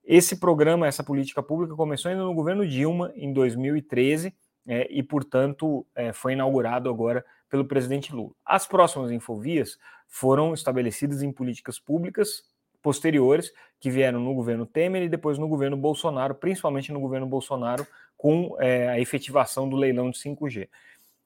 Esse 0.05 0.39
programa, 0.39 0.87
essa 0.87 1.03
política 1.03 1.43
pública 1.43 1.75
começou 1.75 2.09
ainda 2.09 2.23
no 2.23 2.33
governo 2.33 2.65
Dilma, 2.65 3.13
em 3.17 3.33
2013, 3.33 4.33
é, 4.69 4.87
e, 4.89 5.03
portanto, 5.03 5.85
é, 5.93 6.13
foi 6.13 6.35
inaugurado 6.35 6.89
agora 6.89 7.25
pelo 7.49 7.65
presidente 7.65 8.15
Lula. 8.15 8.31
As 8.45 8.65
próximas 8.65 9.11
infovias 9.11 9.77
foram 10.07 10.55
estabelecidas 10.55 11.21
em 11.21 11.33
políticas 11.33 11.81
públicas 11.81 12.45
posteriores 12.87 13.52
que 13.81 13.90
vieram 13.90 14.21
no 14.21 14.33
governo 14.33 14.64
Temer 14.64 15.02
e 15.02 15.09
depois 15.09 15.38
no 15.38 15.49
governo 15.49 15.76
Bolsonaro, 15.76 16.37
principalmente 16.37 16.93
no 16.93 17.00
governo 17.00 17.26
Bolsonaro, 17.26 17.85
com 18.16 18.57
é, 18.61 18.88
a 18.88 19.00
efetivação 19.00 19.69
do 19.69 19.75
leilão 19.75 20.09
de 20.09 20.16
5G. 20.21 20.69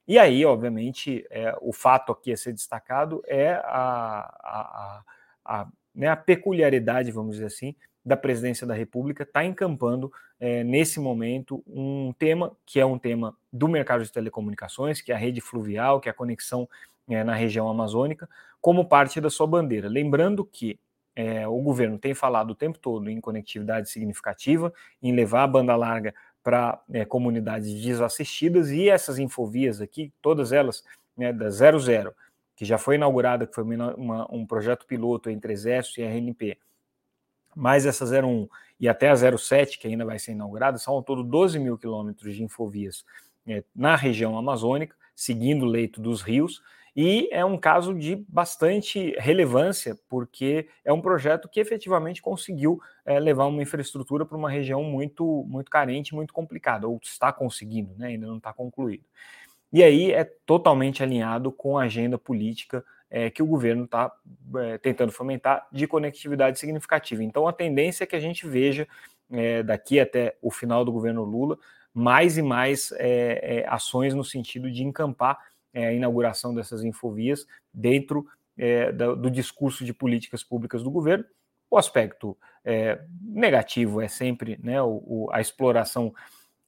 E 0.08 0.18
aí, 0.18 0.42
obviamente, 0.42 1.22
é, 1.28 1.54
o 1.60 1.70
fato 1.70 2.12
aqui 2.12 2.32
a 2.32 2.36
ser 2.38 2.54
destacado 2.54 3.22
é 3.26 3.50
a, 3.52 3.62
a, 4.42 5.02
a, 5.44 5.60
a, 5.60 5.68
né, 5.94 6.08
a 6.08 6.16
peculiaridade, 6.16 7.12
vamos 7.12 7.32
dizer 7.32 7.48
assim, 7.48 7.76
da 8.02 8.16
presidência 8.16 8.66
da 8.66 8.72
República 8.72 9.24
está 9.24 9.44
encampando 9.44 10.10
é, 10.40 10.64
nesse 10.64 10.98
momento 10.98 11.62
um 11.66 12.14
tema 12.18 12.56
que 12.64 12.80
é 12.80 12.86
um 12.86 12.98
tema 12.98 13.36
do 13.52 13.68
mercado 13.68 14.02
de 14.02 14.10
telecomunicações, 14.10 15.02
que 15.02 15.12
é 15.12 15.14
a 15.14 15.18
rede 15.18 15.42
fluvial, 15.42 16.00
que 16.00 16.08
é 16.08 16.12
a 16.12 16.14
conexão 16.14 16.66
é, 17.06 17.22
na 17.22 17.34
região 17.34 17.68
amazônica, 17.68 18.26
como 18.62 18.88
parte 18.88 19.20
da 19.20 19.28
sua 19.28 19.46
bandeira. 19.46 19.90
Lembrando 19.90 20.42
que 20.42 20.80
é, 21.20 21.46
o 21.46 21.60
governo 21.60 21.98
tem 21.98 22.14
falado 22.14 22.50
o 22.50 22.54
tempo 22.54 22.78
todo 22.78 23.10
em 23.10 23.20
conectividade 23.20 23.90
significativa, 23.90 24.72
em 25.02 25.14
levar 25.14 25.42
a 25.42 25.46
banda 25.46 25.76
larga 25.76 26.14
para 26.42 26.82
é, 26.90 27.04
comunidades 27.04 27.82
desassistidas 27.82 28.70
e 28.70 28.88
essas 28.88 29.18
infovias 29.18 29.80
aqui, 29.80 30.10
todas 30.22 30.50
elas 30.52 30.82
né, 31.16 31.32
da 31.32 31.50
00, 31.50 32.14
que 32.56 32.64
já 32.64 32.78
foi 32.78 32.94
inaugurada, 32.94 33.46
que 33.46 33.54
foi 33.54 33.64
uma, 33.64 33.94
uma, 33.94 34.34
um 34.34 34.46
projeto 34.46 34.86
piloto 34.86 35.28
entre 35.28 35.52
Exército 35.52 36.00
e 36.00 36.04
RNP, 36.04 36.56
mais 37.54 37.84
essa 37.84 38.04
01 38.04 38.48
e 38.78 38.88
até 38.88 39.10
a 39.10 39.16
07, 39.16 39.78
que 39.78 39.86
ainda 39.86 40.04
vai 40.04 40.18
ser 40.18 40.32
inaugurada, 40.32 40.78
são 40.78 40.94
ao 40.94 41.02
todo 41.02 41.22
12 41.22 41.58
mil 41.58 41.76
quilômetros 41.76 42.34
de 42.34 42.42
infovias 42.42 43.04
é, 43.46 43.62
na 43.74 43.94
região 43.94 44.38
amazônica, 44.38 44.96
seguindo 45.14 45.66
o 45.66 45.68
leito 45.68 46.00
dos 46.00 46.22
rios, 46.22 46.62
e 46.96 47.28
é 47.30 47.44
um 47.44 47.56
caso 47.56 47.94
de 47.94 48.16
bastante 48.28 49.14
relevância, 49.18 49.96
porque 50.08 50.68
é 50.84 50.92
um 50.92 51.00
projeto 51.00 51.48
que 51.48 51.60
efetivamente 51.60 52.20
conseguiu 52.20 52.80
é, 53.04 53.18
levar 53.18 53.46
uma 53.46 53.62
infraestrutura 53.62 54.26
para 54.26 54.36
uma 54.36 54.50
região 54.50 54.82
muito, 54.82 55.44
muito 55.48 55.70
carente, 55.70 56.14
muito 56.14 56.32
complicada, 56.32 56.88
ou 56.88 56.98
está 57.02 57.32
conseguindo, 57.32 57.94
né, 57.96 58.08
ainda 58.08 58.26
não 58.26 58.38
está 58.38 58.52
concluído. 58.52 59.04
E 59.72 59.84
aí 59.84 60.10
é 60.10 60.24
totalmente 60.24 61.02
alinhado 61.02 61.52
com 61.52 61.78
a 61.78 61.84
agenda 61.84 62.18
política 62.18 62.84
é, 63.08 63.30
que 63.30 63.42
o 63.42 63.46
governo 63.46 63.84
está 63.84 64.12
é, 64.56 64.78
tentando 64.78 65.12
fomentar 65.12 65.66
de 65.70 65.86
conectividade 65.86 66.58
significativa. 66.58 67.22
Então 67.22 67.46
a 67.46 67.52
tendência 67.52 68.02
é 68.02 68.06
que 68.06 68.16
a 68.16 68.20
gente 68.20 68.46
veja 68.46 68.86
daqui 69.64 70.00
até 70.00 70.36
o 70.42 70.50
final 70.50 70.84
do 70.84 70.90
governo 70.90 71.22
Lula 71.22 71.56
mais 71.94 72.36
e 72.36 72.42
mais 72.42 72.92
ações 73.68 74.12
no 74.12 74.24
sentido 74.24 74.68
de 74.68 74.82
encampar 74.82 75.38
é, 75.72 75.86
a 75.88 75.92
inauguração 75.92 76.54
dessas 76.54 76.84
infovias 76.84 77.46
dentro 77.72 78.26
é, 78.56 78.92
do, 78.92 79.16
do, 79.16 79.30
discurso 79.30 79.84
de 79.84 79.94
políticas 79.94 80.42
públicas 80.42 80.82
do 80.82 80.90
governo. 80.90 81.24
O 81.70 81.78
aspecto 81.78 82.36
é, 82.64 83.00
negativo 83.22 84.00
é 84.00 84.08
sempre 84.08 84.58
né, 84.62 84.82
o, 84.82 85.02
o, 85.06 85.28
a 85.32 85.40
exploração 85.40 86.12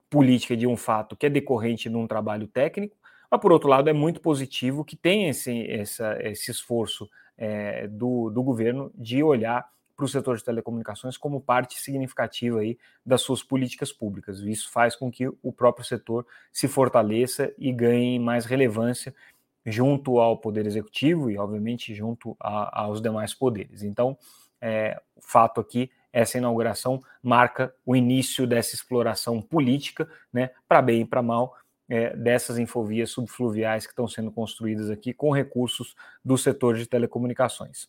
política 0.08 0.56
de 0.56 0.66
um 0.66 0.76
fato 0.76 1.16
que 1.16 1.26
é 1.26 1.30
decorrente 1.30 1.88
de 1.88 1.96
um 1.96 2.06
trabalho 2.06 2.46
técnico, 2.46 2.96
mas, 3.30 3.40
por 3.40 3.50
outro 3.50 3.68
lado, 3.68 3.88
é 3.88 3.94
muito 3.94 4.20
positivo 4.20 4.84
que 4.84 4.94
tenha 4.94 5.30
esse, 5.30 5.66
essa, 5.70 6.18
esse 6.20 6.50
esforço 6.50 7.08
é, 7.36 7.88
do, 7.88 8.28
do 8.28 8.42
governo 8.42 8.92
de 8.94 9.22
olhar 9.22 9.66
para 9.96 10.04
o 10.04 10.08
setor 10.08 10.36
de 10.36 10.44
telecomunicações 10.44 11.16
como 11.16 11.40
parte 11.40 11.78
significativa 11.80 12.60
aí 12.60 12.78
das 13.04 13.22
suas 13.22 13.42
políticas 13.42 13.92
públicas. 13.92 14.40
Isso 14.40 14.70
faz 14.70 14.96
com 14.96 15.10
que 15.10 15.28
o 15.28 15.52
próprio 15.52 15.84
setor 15.84 16.26
se 16.52 16.68
fortaleça 16.68 17.52
e 17.58 17.72
ganhe 17.72 18.18
mais 18.18 18.44
relevância 18.44 19.14
junto 19.64 20.18
ao 20.18 20.36
poder 20.38 20.66
executivo 20.66 21.30
e, 21.30 21.38
obviamente, 21.38 21.94
junto 21.94 22.36
a, 22.40 22.82
aos 22.82 23.00
demais 23.00 23.32
poderes. 23.32 23.82
Então, 23.82 24.16
é, 24.60 25.00
o 25.16 25.20
fato 25.20 25.60
aqui, 25.60 25.90
essa 26.12 26.38
inauguração 26.38 27.02
marca 27.22 27.74
o 27.86 27.96
início 27.96 28.46
dessa 28.46 28.74
exploração 28.74 29.40
política, 29.40 30.08
né, 30.32 30.50
para 30.68 30.82
bem 30.82 31.02
e 31.02 31.04
para 31.04 31.22
mal, 31.22 31.56
é, 31.88 32.16
dessas 32.16 32.58
infovias 32.58 33.10
subfluviais 33.10 33.86
que 33.86 33.92
estão 33.92 34.08
sendo 34.08 34.30
construídas 34.30 34.88
aqui 34.90 35.12
com 35.12 35.30
recursos 35.30 35.94
do 36.24 36.38
setor 36.38 36.76
de 36.76 36.86
telecomunicações. 36.86 37.88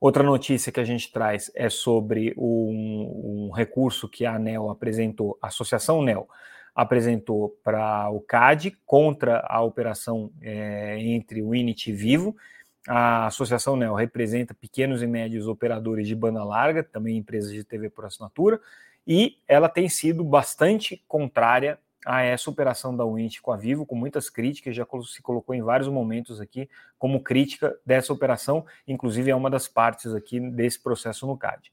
Outra 0.00 0.22
notícia 0.22 0.72
que 0.72 0.80
a 0.80 0.84
gente 0.84 1.12
traz 1.12 1.50
é 1.54 1.68
sobre 1.68 2.32
um, 2.38 3.48
um 3.48 3.50
recurso 3.54 4.08
que 4.08 4.24
a 4.24 4.36
ANEL 4.36 4.70
apresentou, 4.70 5.38
a 5.42 5.48
Associação 5.48 6.02
NEL 6.02 6.26
apresentou 6.74 7.50
para 7.62 8.08
o 8.08 8.20
CAD 8.20 8.78
contra 8.86 9.44
a 9.46 9.60
operação 9.60 10.32
é, 10.40 10.98
entre 10.98 11.42
o 11.42 11.54
INIT 11.54 11.90
e 11.90 11.92
Vivo. 11.92 12.34
A 12.88 13.26
Associação 13.26 13.76
NEL 13.76 13.94
representa 13.94 14.54
pequenos 14.54 15.02
e 15.02 15.06
médios 15.06 15.46
operadores 15.46 16.08
de 16.08 16.14
banda 16.14 16.42
larga, 16.42 16.82
também 16.82 17.18
empresas 17.18 17.52
de 17.52 17.62
TV 17.62 17.90
por 17.90 18.06
assinatura, 18.06 18.58
e 19.06 19.36
ela 19.46 19.68
tem 19.68 19.86
sido 19.86 20.24
bastante 20.24 21.04
contrária 21.06 21.78
a 22.04 22.22
essa 22.22 22.48
operação 22.48 22.96
da 22.96 23.04
Wint 23.04 23.40
com 23.40 23.52
a 23.52 23.56
Vivo, 23.56 23.84
com 23.84 23.94
muitas 23.94 24.30
críticas, 24.30 24.74
já 24.74 24.86
se 25.06 25.22
colocou 25.22 25.54
em 25.54 25.62
vários 25.62 25.88
momentos 25.88 26.40
aqui 26.40 26.68
como 26.98 27.22
crítica 27.22 27.76
dessa 27.84 28.12
operação, 28.12 28.64
inclusive 28.86 29.30
é 29.30 29.34
uma 29.34 29.50
das 29.50 29.68
partes 29.68 30.14
aqui 30.14 30.40
desse 30.40 30.82
processo 30.82 31.26
no 31.26 31.36
CAD. 31.36 31.70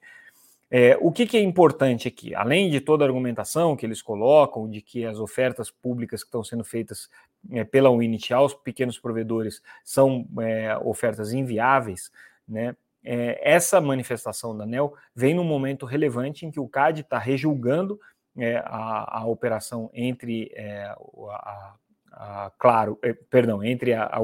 É, 0.69 0.97
o 0.99 1.11
que, 1.13 1.25
que, 1.25 1.37
é 1.37 1.41
importante 1.41 2.09
aqui? 2.09 2.35
Além 2.35 2.69
de 2.69 2.81
toda 2.81 3.05
a 3.05 3.07
argumentação 3.07 3.75
que 3.75 3.85
eles 3.85 4.01
colocam, 4.01 4.69
de 4.69 4.81
que 4.81 5.05
as 5.05 5.17
ofertas 5.17 5.71
públicas 5.71 6.23
que 6.23 6.27
estão 6.27 6.43
sendo 6.43 6.65
feitas 6.65 7.09
é, 7.51 7.63
pela 7.63 7.89
Unity 7.89 8.33
aos 8.33 8.53
pequenos 8.53 8.99
provedores 8.99 9.61
são 9.83 10.27
é, 10.41 10.77
ofertas 10.79 11.31
inviáveis, 11.31 12.11
né? 12.45 12.75
É, 13.09 13.39
essa 13.41 13.79
manifestação 13.79 14.57
da 14.57 14.65
NEL 14.65 14.93
vem 15.15 15.33
num 15.33 15.43
momento 15.43 15.85
relevante 15.85 16.45
em 16.45 16.51
que 16.51 16.59
o 16.59 16.67
CAD 16.67 17.01
está 17.01 17.17
rejulgando 17.17 17.97
é, 18.37 18.57
a, 18.57 19.19
a, 19.19 19.25
operação 19.25 19.89
entre 19.93 20.51
é, 20.53 20.83
a, 20.83 21.75
a, 22.11 22.51
Claro, 22.57 22.97
é, 23.01 23.13
perdão, 23.13 23.63
entre 23.63 23.93
a, 23.93 24.05
a 24.05 24.19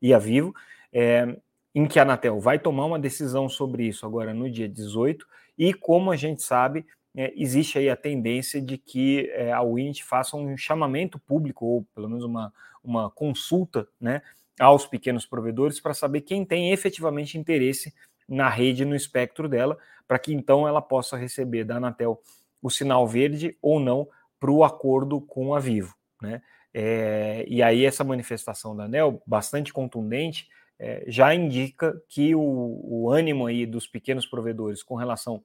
e 0.00 0.12
a 0.12 0.18
Vivo, 0.18 0.54
é, 0.92 1.36
em 1.74 1.86
que 1.86 1.98
a 1.98 2.02
Anatel 2.02 2.38
vai 2.38 2.58
tomar 2.58 2.84
uma 2.86 2.98
decisão 2.98 3.48
sobre 3.48 3.86
isso 3.86 4.06
agora 4.06 4.32
no 4.32 4.50
dia 4.50 4.68
18, 4.68 5.26
e 5.58 5.72
como 5.72 6.10
a 6.10 6.16
gente 6.16 6.42
sabe, 6.42 6.86
é, 7.16 7.32
existe 7.36 7.78
aí 7.78 7.88
a 7.88 7.96
tendência 7.96 8.60
de 8.60 8.76
que 8.76 9.30
é, 9.30 9.52
a 9.52 9.62
Unity 9.62 10.04
faça 10.04 10.36
um 10.36 10.56
chamamento 10.56 11.18
público, 11.18 11.64
ou 11.64 11.86
pelo 11.94 12.08
menos 12.08 12.24
uma, 12.24 12.52
uma 12.82 13.10
consulta 13.10 13.88
né, 14.00 14.20
aos 14.58 14.86
pequenos 14.86 15.24
provedores 15.24 15.80
para 15.80 15.94
saber 15.94 16.22
quem 16.22 16.44
tem 16.44 16.72
efetivamente 16.72 17.38
interesse 17.38 17.94
na 18.28 18.48
rede, 18.48 18.84
no 18.84 18.94
espectro 18.96 19.48
dela, 19.48 19.78
para 20.06 20.18
que 20.18 20.32
então 20.32 20.66
ela 20.66 20.82
possa 20.82 21.16
receber 21.16 21.64
da 21.64 21.76
Anatel 21.76 22.20
o 22.64 22.70
sinal 22.70 23.06
verde 23.06 23.58
ou 23.60 23.78
não 23.78 24.08
para 24.40 24.50
o 24.50 24.64
acordo 24.64 25.20
com 25.20 25.54
a 25.54 25.60
Vivo. 25.60 25.94
Né? 26.20 26.40
É, 26.72 27.44
e 27.46 27.62
aí 27.62 27.84
essa 27.84 28.02
manifestação 28.02 28.74
da 28.74 28.84
ANEL, 28.84 29.22
bastante 29.26 29.70
contundente, 29.70 30.48
é, 30.78 31.04
já 31.06 31.34
indica 31.34 32.02
que 32.08 32.34
o, 32.34 32.40
o, 32.40 33.10
ânimo 33.12 33.46
aí 33.46 33.66
dos 33.66 33.86
pequenos 33.86 34.24
provedores 34.26 34.82
com 34.82 34.94
relação 34.94 35.44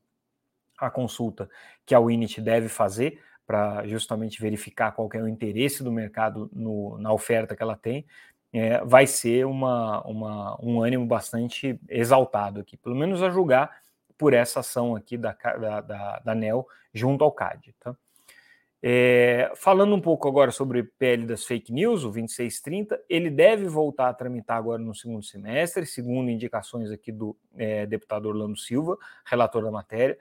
à 0.78 0.90
consulta 0.90 1.50
que 1.86 1.94
a 1.94 2.00
Winit 2.00 2.40
deve 2.40 2.70
fazer 2.70 3.22
para 3.46 3.86
justamente 3.86 4.42
verificar 4.42 4.94
qual 4.94 5.10
é 5.14 5.22
o 5.22 5.28
interesse 5.28 5.84
do 5.84 5.92
mercado 5.92 6.50
no, 6.54 6.98
na 7.00 7.12
oferta 7.12 7.54
que 7.54 7.62
ela 7.62 7.76
tem, 7.76 8.06
é, 8.54 8.84
vai 8.86 9.06
ser 9.06 9.46
uma, 9.46 10.02
uma, 10.08 10.58
um 10.64 10.82
ânimo 10.82 11.06
bastante 11.06 11.78
exaltado 11.90 12.62
aqui, 12.62 12.78
pelo 12.78 12.96
menos 12.96 13.22
a 13.22 13.30
julgar 13.30 13.82
por 14.20 14.34
essa 14.34 14.60
ação 14.60 14.98
aqui 14.98 15.18
da, 15.18 15.32
da, 15.32 15.82
da, 15.82 16.20
da 16.20 16.36
NEL 16.36 16.68
junto 16.94 17.24
ao 17.24 17.32
CAD. 17.32 17.74
Tá? 17.80 17.96
É, 18.84 19.52
falando 19.56 19.96
um 19.96 20.02
pouco 20.02 20.28
agora 20.28 20.52
sobre 20.52 20.84
PL 20.84 21.26
das 21.26 21.46
fake 21.46 21.72
news, 21.72 22.02
o 22.02 22.12
2630, 22.12 23.02
ele 23.10 23.30
deve 23.30 23.66
voltar 23.68 24.10
a 24.10 24.14
tramitar 24.14 24.58
agora 24.58 24.82
no 24.82 24.94
segundo 24.94 25.24
semestre, 25.24 25.86
segundo 25.86 26.30
indicações 26.30 26.92
aqui 26.92 27.14
do 27.14 27.36
é, 27.58 27.86
deputado 27.86 28.28
Orlando 28.28 28.58
Silva, 28.58 28.98
relator 29.26 29.64
da 29.64 29.72
matéria. 29.72 30.18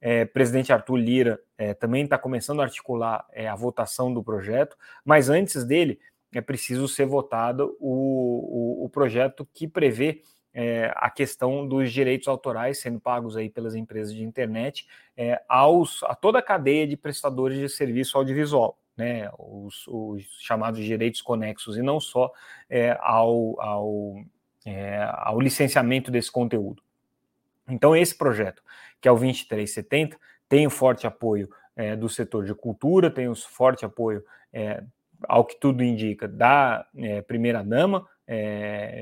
É, 0.00 0.24
presidente 0.24 0.72
Arthur 0.72 0.96
Lira 0.96 1.40
é, 1.56 1.72
também 1.72 2.02
está 2.02 2.18
começando 2.18 2.60
a 2.60 2.64
articular 2.64 3.24
é, 3.32 3.48
a 3.48 3.54
votação 3.54 4.12
do 4.12 4.22
projeto, 4.22 4.76
mas 5.04 5.28
antes 5.28 5.64
dele 5.64 6.00
é 6.34 6.40
preciso 6.40 6.88
ser 6.88 7.06
votado 7.06 7.76
o, 7.80 8.82
o, 8.82 8.84
o 8.84 8.88
projeto 8.88 9.48
que 9.54 9.68
prevê 9.68 10.22
é, 10.58 10.90
a 10.96 11.10
questão 11.10 11.68
dos 11.68 11.92
direitos 11.92 12.26
autorais 12.26 12.80
sendo 12.80 12.98
pagos 12.98 13.36
aí 13.36 13.50
pelas 13.50 13.74
empresas 13.74 14.14
de 14.14 14.24
internet 14.24 14.86
é, 15.14 15.42
aos, 15.46 16.02
a 16.04 16.14
toda 16.14 16.38
a 16.38 16.42
cadeia 16.42 16.86
de 16.86 16.96
prestadores 16.96 17.58
de 17.58 17.68
serviço 17.68 18.16
audiovisual, 18.16 18.78
né, 18.96 19.30
os, 19.38 19.86
os 19.86 20.22
chamados 20.40 20.82
direitos 20.82 21.20
conexos, 21.20 21.76
e 21.76 21.82
não 21.82 22.00
só 22.00 22.32
é, 22.70 22.96
ao, 23.02 23.60
ao, 23.60 24.24
é, 24.64 25.06
ao 25.12 25.38
licenciamento 25.38 26.10
desse 26.10 26.32
conteúdo. 26.32 26.82
Então, 27.68 27.94
esse 27.94 28.16
projeto, 28.16 28.62
que 28.98 29.06
é 29.06 29.12
o 29.12 29.16
2370, 29.16 30.18
tem 30.48 30.66
o 30.66 30.70
forte 30.70 31.06
apoio 31.06 31.50
é, 31.76 31.94
do 31.94 32.08
setor 32.08 32.46
de 32.46 32.54
cultura, 32.54 33.10
tem 33.10 33.28
o 33.28 33.34
forte 33.34 33.84
apoio, 33.84 34.24
é, 34.50 34.82
ao 35.28 35.44
que 35.44 35.60
tudo 35.60 35.84
indica, 35.84 36.26
da 36.26 36.86
primeira-dama, 37.26 38.06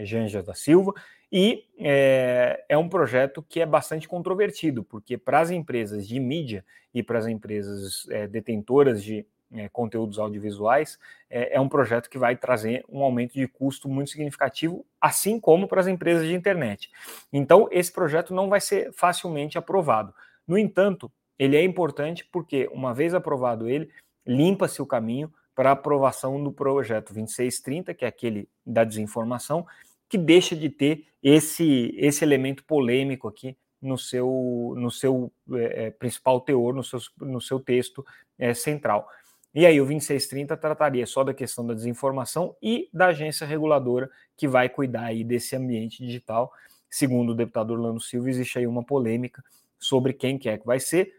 Janja 0.04 0.42
da 0.42 0.54
Silva, 0.54 0.92
e 1.36 1.64
é, 1.76 2.64
é, 2.68 2.78
um 2.78 2.88
projeto 2.88 3.42
que 3.42 3.60
é 3.60 3.66
bastante 3.66 4.06
controvertido, 4.06 4.84
porque 4.84 5.18
para 5.18 5.40
as 5.40 5.50
empresas 5.50 6.06
de 6.06 6.20
mídia 6.20 6.64
e 6.94 7.02
para 7.02 7.18
as 7.18 7.26
empresas 7.26 8.06
é, 8.08 8.28
detentoras 8.28 9.02
de 9.02 9.26
é, 9.52 9.68
conteúdos 9.68 10.20
audiovisuais, 10.20 10.96
é, 11.28 11.56
é, 11.56 11.60
um 11.60 11.68
projeto 11.68 12.08
que 12.08 12.16
vai 12.16 12.36
trazer 12.36 12.84
um 12.88 13.02
aumento 13.02 13.32
de 13.32 13.48
custo 13.48 13.88
muito 13.88 14.12
significativo, 14.12 14.86
assim 15.00 15.40
como 15.40 15.66
para 15.66 15.80
as 15.80 15.88
empresas 15.88 16.24
de 16.24 16.34
internet. 16.34 16.88
Então, 17.32 17.68
esse 17.72 17.92
projeto 17.92 18.32
não 18.32 18.48
vai 18.48 18.60
ser 18.60 18.92
facilmente 18.92 19.58
aprovado. 19.58 20.14
No 20.46 20.56
entanto, 20.56 21.10
ele 21.36 21.56
é 21.56 21.64
importante 21.64 22.24
porque, 22.30 22.70
uma 22.72 22.94
vez 22.94 23.12
aprovado 23.12 23.68
ele, 23.68 23.90
limpa-se 24.24 24.80
o 24.80 24.86
caminho 24.86 25.34
para 25.52 25.70
a 25.70 25.72
aprovação 25.72 26.40
do 26.40 26.52
projeto 26.52 27.12
2630, 27.12 27.92
que 27.92 28.04
é 28.04 28.08
aquele 28.08 28.48
da 28.64 28.84
desinformação, 28.84 29.66
que 30.14 30.18
deixa 30.18 30.54
de 30.54 30.70
ter 30.70 31.06
esse, 31.20 31.92
esse 31.98 32.24
elemento 32.24 32.62
polêmico 32.62 33.26
aqui 33.26 33.56
no 33.82 33.98
seu, 33.98 34.72
no 34.76 34.88
seu 34.88 35.32
é, 35.54 35.90
principal 35.90 36.40
teor, 36.40 36.72
no 36.72 36.84
seu, 36.84 37.00
no 37.20 37.40
seu 37.40 37.58
texto 37.58 38.06
é, 38.38 38.54
central. 38.54 39.08
E 39.52 39.66
aí 39.66 39.80
o 39.80 39.84
2630 39.84 40.56
trataria 40.56 41.04
só 41.04 41.24
da 41.24 41.34
questão 41.34 41.66
da 41.66 41.74
desinformação 41.74 42.54
e 42.62 42.88
da 42.92 43.06
agência 43.06 43.44
reguladora 43.44 44.08
que 44.36 44.46
vai 44.46 44.68
cuidar 44.68 45.06
aí 45.06 45.24
desse 45.24 45.56
ambiente 45.56 46.00
digital. 46.00 46.52
Segundo 46.88 47.30
o 47.30 47.34
deputado 47.34 47.72
Orlando 47.72 48.00
Silva, 48.00 48.30
existe 48.30 48.60
aí 48.60 48.68
uma 48.68 48.84
polêmica 48.84 49.42
sobre 49.80 50.12
quem 50.12 50.38
quer 50.38 50.58
que 50.58 50.66
vai 50.66 50.78
ser. 50.78 51.12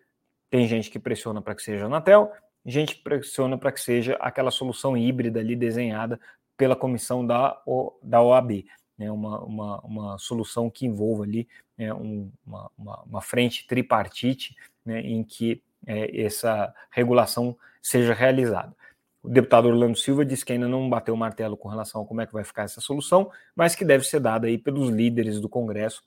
Tem 0.49 0.65
gente 0.69 0.89
que 0.89 0.99
pressiona 0.99 1.41
para 1.41 1.53
que 1.53 1.61
seja 1.61 1.83
a 1.83 1.87
Anatel, 1.87 2.31
gente 2.65 2.95
que 2.95 3.03
pressiona 3.03 3.57
para 3.57 3.73
que 3.73 3.81
seja 3.81 4.13
aquela 4.21 4.51
solução 4.51 4.95
híbrida 4.95 5.41
ali 5.41 5.53
desenhada 5.53 6.17
pela 6.55 6.77
comissão 6.77 7.27
da, 7.27 7.61
da 8.01 8.21
OAB 8.21 8.63
né, 8.97 9.11
uma, 9.11 9.39
uma, 9.43 9.79
uma 9.81 10.17
solução 10.17 10.69
que 10.69 10.85
envolva 10.85 11.23
ali 11.23 11.47
né, 11.77 11.93
um, 11.93 12.31
uma, 12.45 12.71
uma, 12.77 13.03
uma, 13.03 13.21
frente 13.21 13.67
tripartite 13.67 14.55
né, 14.85 15.01
em 15.01 15.23
que 15.23 15.61
é, 15.85 16.21
essa 16.21 16.73
regulação 16.89 17.57
seja 17.81 18.13
realizada. 18.13 18.75
O 19.21 19.29
deputado 19.29 19.67
Orlando 19.67 19.97
Silva 19.97 20.23
disse 20.23 20.45
que 20.45 20.53
ainda 20.53 20.67
não 20.67 20.89
bateu 20.89 21.13
o 21.13 21.17
martelo 21.17 21.57
com 21.57 21.67
relação 21.67 22.01
a 22.01 22.05
como 22.05 22.21
é 22.21 22.27
que 22.27 22.33
vai 22.33 22.43
ficar 22.43 22.63
essa 22.63 22.79
solução, 22.79 23.31
mas 23.55 23.75
que 23.75 23.83
deve 23.83 24.03
ser 24.03 24.19
dada 24.19 24.47
aí 24.47 24.57
pelos 24.57 24.89
líderes 24.89 25.41
do 25.41 25.49
Congresso. 25.49 26.03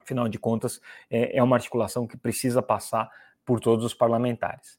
Afinal 0.00 0.28
de 0.28 0.38
contas, 0.38 0.80
é, 1.10 1.38
é 1.38 1.42
uma 1.42 1.56
articulação 1.56 2.06
que 2.06 2.16
precisa 2.16 2.62
passar 2.62 3.10
por 3.44 3.60
todos 3.60 3.84
os 3.84 3.94
parlamentares. 3.94 4.78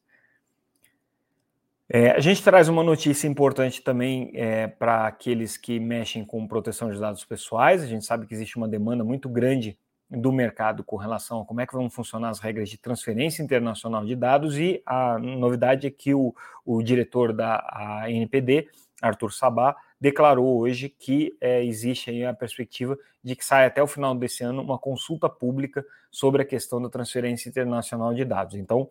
É, 1.88 2.10
a 2.10 2.20
gente 2.20 2.42
traz 2.42 2.68
uma 2.68 2.82
notícia 2.82 3.28
importante 3.28 3.80
também 3.80 4.32
é, 4.34 4.66
para 4.66 5.06
aqueles 5.06 5.56
que 5.56 5.78
mexem 5.78 6.24
com 6.24 6.46
proteção 6.46 6.90
de 6.90 6.98
dados 6.98 7.24
pessoais. 7.24 7.82
A 7.82 7.86
gente 7.86 8.04
sabe 8.04 8.26
que 8.26 8.34
existe 8.34 8.56
uma 8.56 8.66
demanda 8.66 9.04
muito 9.04 9.28
grande 9.28 9.78
do 10.10 10.32
mercado 10.32 10.84
com 10.84 10.96
relação 10.96 11.40
a 11.40 11.44
como 11.44 11.60
é 11.60 11.66
que 11.66 11.74
vão 11.74 11.88
funcionar 11.90 12.30
as 12.30 12.38
regras 12.38 12.68
de 12.68 12.78
transferência 12.78 13.42
internacional 13.42 14.04
de 14.04 14.14
dados 14.14 14.56
e 14.56 14.82
a 14.86 15.18
novidade 15.18 15.86
é 15.86 15.90
que 15.90 16.14
o, 16.14 16.34
o 16.64 16.82
diretor 16.82 17.32
da 17.32 18.04
NPD, 18.08 18.68
Arthur 19.02 19.32
Sabá, 19.32 19.76
declarou 20.00 20.58
hoje 20.58 20.88
que 20.88 21.36
é, 21.40 21.64
existe 21.64 22.10
aí 22.10 22.24
a 22.24 22.34
perspectiva 22.34 22.96
de 23.22 23.34
que 23.34 23.44
saia 23.44 23.66
até 23.66 23.82
o 23.82 23.86
final 23.86 24.14
desse 24.14 24.44
ano 24.44 24.62
uma 24.62 24.78
consulta 24.78 25.28
pública 25.28 25.84
sobre 26.10 26.42
a 26.42 26.44
questão 26.44 26.80
da 26.80 26.88
transferência 26.88 27.48
internacional 27.48 28.14
de 28.14 28.24
dados. 28.24 28.54
Então, 28.54 28.88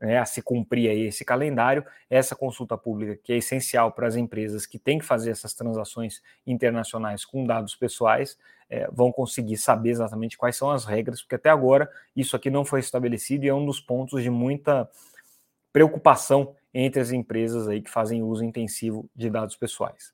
né, 0.00 0.18
a 0.18 0.24
se 0.24 0.40
cumprir 0.40 0.90
aí 0.90 1.02
esse 1.02 1.24
calendário, 1.24 1.84
essa 2.08 2.34
consulta 2.34 2.76
pública 2.76 3.20
que 3.22 3.32
é 3.32 3.36
essencial 3.36 3.92
para 3.92 4.06
as 4.06 4.16
empresas 4.16 4.64
que 4.64 4.78
têm 4.78 4.98
que 4.98 5.04
fazer 5.04 5.30
essas 5.30 5.52
transações 5.52 6.22
internacionais 6.46 7.24
com 7.24 7.44
dados 7.44 7.76
pessoais, 7.76 8.38
é, 8.68 8.88
vão 8.90 9.12
conseguir 9.12 9.56
saber 9.56 9.90
exatamente 9.90 10.38
quais 10.38 10.56
são 10.56 10.70
as 10.70 10.84
regras, 10.84 11.20
porque 11.20 11.34
até 11.34 11.50
agora 11.50 11.90
isso 12.16 12.34
aqui 12.36 12.48
não 12.48 12.64
foi 12.64 12.80
estabelecido 12.80 13.44
e 13.44 13.48
é 13.48 13.54
um 13.54 13.66
dos 13.66 13.80
pontos 13.80 14.22
de 14.22 14.30
muita 14.30 14.88
preocupação 15.72 16.54
entre 16.72 17.00
as 17.00 17.10
empresas 17.10 17.68
aí 17.68 17.82
que 17.82 17.90
fazem 17.90 18.22
uso 18.22 18.44
intensivo 18.44 19.08
de 19.14 19.28
dados 19.28 19.56
pessoais. 19.56 20.12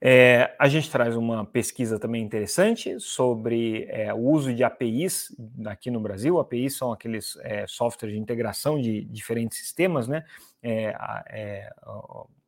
É, 0.00 0.54
a 0.58 0.68
gente 0.68 0.90
traz 0.90 1.16
uma 1.16 1.44
pesquisa 1.46 1.98
também 1.98 2.22
interessante 2.22 3.00
sobre 3.00 3.86
é, 3.88 4.12
o 4.12 4.18
uso 4.18 4.52
de 4.52 4.62
APIs 4.62 5.34
aqui 5.66 5.90
no 5.90 6.00
Brasil. 6.00 6.38
APIs 6.38 6.76
são 6.76 6.92
aqueles 6.92 7.36
é, 7.40 7.66
softwares 7.66 8.14
de 8.14 8.20
integração 8.20 8.80
de 8.80 9.04
diferentes 9.04 9.58
sistemas, 9.58 10.06
né? 10.06 10.24
É, 10.62 10.94
é, 11.30 11.70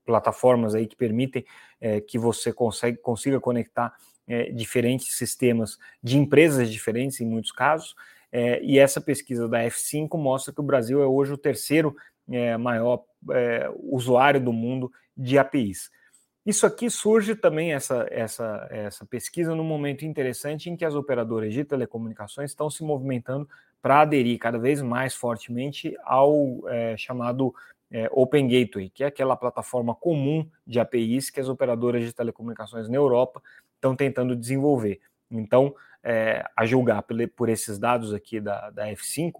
plataformas 0.04 0.74
aí 0.74 0.86
que 0.86 0.96
permitem 0.96 1.44
é, 1.80 2.00
que 2.00 2.18
você 2.18 2.52
consegue, 2.52 2.98
consiga 2.98 3.40
conectar 3.40 3.92
diferentes 4.54 5.16
sistemas 5.16 5.78
de 6.02 6.18
empresas 6.18 6.70
diferentes, 6.70 7.18
em 7.18 7.26
muitos 7.26 7.50
casos. 7.50 7.94
e 8.60 8.78
essa 8.78 9.00
pesquisa 9.00 9.48
da 9.48 9.60
F5 9.64 10.18
mostra 10.18 10.52
que 10.52 10.60
o 10.60 10.62
Brasil 10.62 11.02
é 11.02 11.06
hoje 11.06 11.32
o 11.32 11.38
terceiro 11.38 11.96
maior 12.60 13.04
usuário 13.90 14.38
do 14.38 14.52
mundo 14.52 14.92
de 15.16 15.38
APIs. 15.38 15.90
Isso 16.48 16.64
aqui 16.64 16.88
surge 16.88 17.34
também, 17.34 17.74
essa, 17.74 18.06
essa, 18.10 18.66
essa 18.70 19.04
pesquisa, 19.04 19.54
num 19.54 19.62
momento 19.62 20.06
interessante 20.06 20.70
em 20.70 20.76
que 20.78 20.84
as 20.86 20.94
operadoras 20.94 21.52
de 21.52 21.62
telecomunicações 21.62 22.52
estão 22.52 22.70
se 22.70 22.82
movimentando 22.82 23.46
para 23.82 24.00
aderir 24.00 24.38
cada 24.38 24.58
vez 24.58 24.80
mais 24.80 25.14
fortemente 25.14 25.94
ao 26.02 26.66
é, 26.66 26.96
chamado 26.96 27.54
é, 27.90 28.08
Open 28.10 28.48
Gateway, 28.48 28.88
que 28.88 29.04
é 29.04 29.08
aquela 29.08 29.36
plataforma 29.36 29.94
comum 29.94 30.48
de 30.66 30.80
APIs 30.80 31.28
que 31.28 31.38
as 31.38 31.50
operadoras 31.50 32.02
de 32.02 32.14
telecomunicações 32.14 32.88
na 32.88 32.96
Europa 32.96 33.42
estão 33.74 33.94
tentando 33.94 34.34
desenvolver. 34.34 35.00
Então, 35.30 35.74
é, 36.02 36.42
a 36.56 36.64
julgar 36.64 37.04
por 37.36 37.50
esses 37.50 37.78
dados 37.78 38.14
aqui 38.14 38.40
da, 38.40 38.70
da 38.70 38.86
F5, 38.86 39.32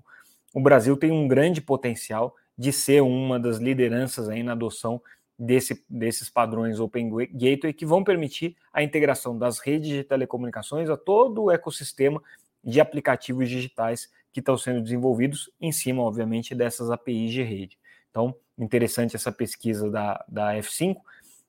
o 0.53 0.61
Brasil 0.61 0.95
tem 0.95 1.11
um 1.11 1.27
grande 1.27 1.63
potencial 1.63 2.37
de 2.55 2.71
ser 2.71 3.01
uma 3.01 3.41
das 3.41 3.57
lideranças 3.57 4.29
aí 4.29 4.43
na 4.43 4.53
adoção 4.53 5.01
desse, 5.39 5.85
desses 5.89 6.29
padrões 6.29 6.81
Open 6.81 7.09
Gateway 7.33 7.73
que 7.73 7.87
vão 7.87 8.03
permitir 8.03 8.57
a 8.73 8.83
integração 8.83 9.39
das 9.39 9.61
redes 9.61 9.89
de 9.89 10.03
telecomunicações 10.03 10.91
a 10.91 10.97
todo 10.97 11.45
o 11.45 11.51
ecossistema 11.51 12.23
de 12.65 12.81
aplicativos 12.81 13.49
digitais 13.49 14.11
que 14.33 14.41
estão 14.41 14.57
sendo 14.59 14.83
desenvolvidos 14.83 15.51
em 15.61 15.71
cima, 15.71 16.03
obviamente, 16.03 16.55
dessas 16.55 16.91
APIs 16.91 17.31
de 17.31 17.43
rede. 17.43 17.79
Então, 18.11 18.35
interessante 18.59 19.15
essa 19.15 19.31
pesquisa 19.31 19.91
da, 19.91 20.25
da 20.29 20.55
F5. 20.55 20.97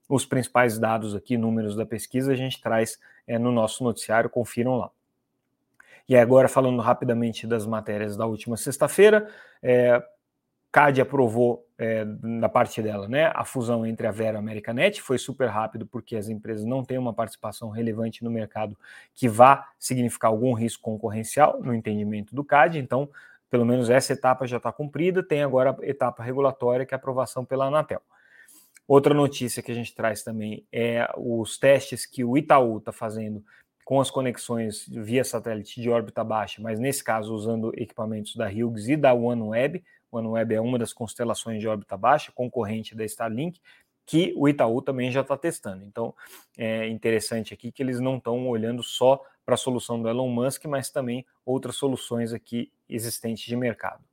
Os 0.07 0.25
principais 0.25 0.77
dados 0.79 1.15
aqui, 1.15 1.37
números 1.37 1.75
da 1.75 1.85
pesquisa, 1.85 2.31
a 2.31 2.35
gente 2.35 2.61
traz 2.61 2.99
é, 3.27 3.37
no 3.37 3.51
nosso 3.51 3.83
noticiário, 3.83 4.29
confiram 4.29 4.77
lá. 4.77 4.89
E 6.07 6.15
agora, 6.15 6.47
falando 6.47 6.81
rapidamente 6.81 7.45
das 7.45 7.67
matérias 7.67 8.17
da 8.17 8.25
última 8.25 8.57
sexta-feira, 8.57 9.29
é, 9.61 10.03
CAD 10.71 11.01
aprovou 11.01 11.65
é, 11.77 12.05
da 12.39 12.47
parte 12.47 12.81
dela, 12.81 13.07
né, 13.07 13.31
a 13.33 13.43
fusão 13.43 13.85
entre 13.85 14.05
a 14.05 14.11
Vera 14.11 14.33
e 14.33 14.35
a 14.35 14.39
Americanet, 14.39 15.01
foi 15.01 15.17
super 15.17 15.47
rápido 15.47 15.85
porque 15.85 16.15
as 16.15 16.29
empresas 16.29 16.65
não 16.65 16.83
têm 16.83 16.97
uma 16.97 17.13
participação 17.13 17.69
relevante 17.69 18.23
no 18.23 18.29
mercado 18.29 18.77
que 19.15 19.27
vá 19.27 19.67
significar 19.79 20.29
algum 20.29 20.53
risco 20.53 20.83
concorrencial 20.83 21.59
no 21.61 21.73
entendimento 21.73 22.35
do 22.35 22.43
CAD, 22.43 22.77
então 22.77 23.09
pelo 23.49 23.65
menos 23.65 23.89
essa 23.89 24.13
etapa 24.13 24.45
já 24.45 24.57
está 24.57 24.71
cumprida, 24.71 25.23
tem 25.23 25.41
agora 25.41 25.75
a 25.81 25.85
etapa 25.85 26.21
regulatória 26.21 26.85
que 26.85 26.93
é 26.93 26.95
a 26.95 26.99
aprovação 26.99 27.43
pela 27.43 27.65
Anatel. 27.65 28.01
Outra 28.87 29.13
notícia 29.13 29.63
que 29.63 29.71
a 29.71 29.75
gente 29.75 29.95
traz 29.95 30.23
também 30.23 30.65
é 30.71 31.07
os 31.17 31.57
testes 31.57 32.05
que 32.05 32.23
o 32.23 32.37
Itaú 32.37 32.77
está 32.77 32.91
fazendo 32.91 33.43
com 33.85 33.99
as 33.99 34.11
conexões 34.11 34.85
via 34.87 35.23
satélite 35.23 35.81
de 35.81 35.89
órbita 35.89 36.23
baixa, 36.23 36.61
mas 36.61 36.79
nesse 36.79 37.03
caso 37.03 37.33
usando 37.33 37.71
equipamentos 37.75 38.35
da 38.35 38.47
Hughes 38.47 38.87
e 38.87 38.95
da 38.95 39.13
OneWeb, 39.13 39.83
o 40.11 40.17
OneWeb 40.17 40.55
é 40.55 40.61
uma 40.61 40.77
das 40.77 40.93
constelações 40.93 41.59
de 41.59 41.67
órbita 41.67 41.97
baixa, 41.97 42.31
concorrente 42.31 42.95
da 42.95 43.05
Starlink, 43.05 43.59
que 44.05 44.33
o 44.35 44.49
Itaú 44.49 44.81
também 44.81 45.11
já 45.11 45.21
está 45.21 45.37
testando. 45.37 45.83
Então, 45.83 46.15
é 46.57 46.87
interessante 46.87 47.53
aqui 47.53 47.71
que 47.71 47.83
eles 47.83 47.99
não 47.99 48.17
estão 48.17 48.47
olhando 48.47 48.81
só 48.81 49.23
para 49.45 49.53
a 49.53 49.57
solução 49.57 50.01
do 50.01 50.09
Elon 50.09 50.29
Musk, 50.29 50.65
mas 50.65 50.89
também 50.89 51.25
outras 51.45 51.75
soluções 51.75 52.33
aqui 52.33 52.71
existentes 52.89 53.45
de 53.45 53.55
mercado. 53.55 54.03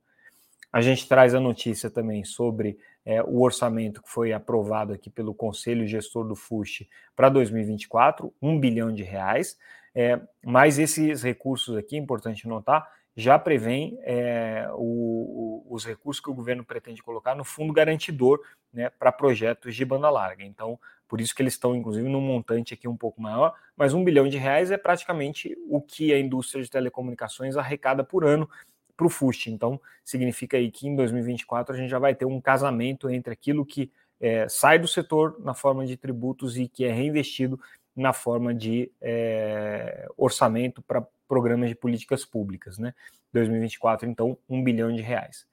A 0.71 0.81
gente 0.81 1.07
traz 1.07 1.33
a 1.33 1.39
notícia 1.39 1.89
também 1.89 2.23
sobre 2.23 2.77
é, 3.05 3.23
o 3.23 3.41
orçamento 3.41 4.01
que 4.01 4.09
foi 4.09 4.33
aprovado 4.33 4.93
aqui 4.93 5.09
pelo 5.09 5.33
Conselho 5.33 5.87
Gestor 5.87 6.27
do 6.27 6.35
FUSH 6.35 6.87
para 7.15 7.29
2024, 7.29 8.33
um 8.41 8.59
bilhão 8.59 8.93
de 8.93 9.01
reais. 9.01 9.57
É, 9.95 10.19
mas 10.45 10.77
esses 10.77 11.23
recursos 11.23 11.75
aqui, 11.75 11.95
é 11.95 11.99
importante 11.99 12.47
notar, 12.47 12.87
já 13.17 13.39
prevêem 13.39 13.97
é, 14.03 14.67
os 14.77 15.83
recursos 15.83 16.23
que 16.23 16.29
o 16.29 16.35
governo 16.35 16.63
pretende 16.63 17.01
colocar 17.01 17.33
no 17.33 17.43
fundo 17.43 17.73
garantidor 17.73 18.39
né, 18.71 18.91
para 18.91 19.11
projetos 19.11 19.75
de 19.75 19.83
banda 19.83 20.07
larga. 20.07 20.43
Então, 20.43 20.79
por 21.07 21.19
isso 21.19 21.33
que 21.33 21.41
eles 21.41 21.53
estão, 21.53 21.75
inclusive, 21.75 22.07
num 22.07 22.21
montante 22.21 22.75
aqui 22.75 22.87
um 22.87 22.95
pouco 22.95 23.19
maior, 23.19 23.55
mas 23.75 23.91
um 23.91 24.03
bilhão 24.03 24.27
de 24.29 24.37
reais 24.37 24.69
é 24.69 24.77
praticamente 24.77 25.57
o 25.67 25.81
que 25.81 26.13
a 26.13 26.19
indústria 26.19 26.63
de 26.63 26.69
telecomunicações 26.69 27.57
arrecada 27.57 28.03
por 28.03 28.23
ano 28.23 28.47
para 28.95 29.07
o 29.07 29.09
FUST. 29.09 29.49
Então, 29.49 29.81
significa 30.05 30.57
aí 30.57 30.69
que 30.69 30.87
em 30.87 30.95
2024 30.95 31.73
a 31.73 31.77
gente 31.77 31.89
já 31.89 31.97
vai 31.97 32.13
ter 32.13 32.25
um 32.25 32.39
casamento 32.39 33.09
entre 33.09 33.33
aquilo 33.33 33.65
que 33.65 33.91
é, 34.19 34.47
sai 34.47 34.77
do 34.77 34.87
setor 34.87 35.39
na 35.39 35.55
forma 35.55 35.87
de 35.87 35.97
tributos 35.97 36.55
e 36.55 36.67
que 36.67 36.85
é 36.85 36.91
reinvestido 36.91 37.59
na 37.97 38.13
forma 38.13 38.53
de 38.53 38.91
é, 39.01 40.07
orçamento 40.15 40.83
para 40.83 41.05
programas 41.27 41.67
de 41.69 41.75
políticas 41.75 42.23
públicas, 42.23 42.77
né? 42.77 42.93
2024, 43.33 44.07
então, 44.07 44.37
um 44.47 44.63
bilhão 44.63 44.93
de 44.93 45.01
reais. 45.01 45.47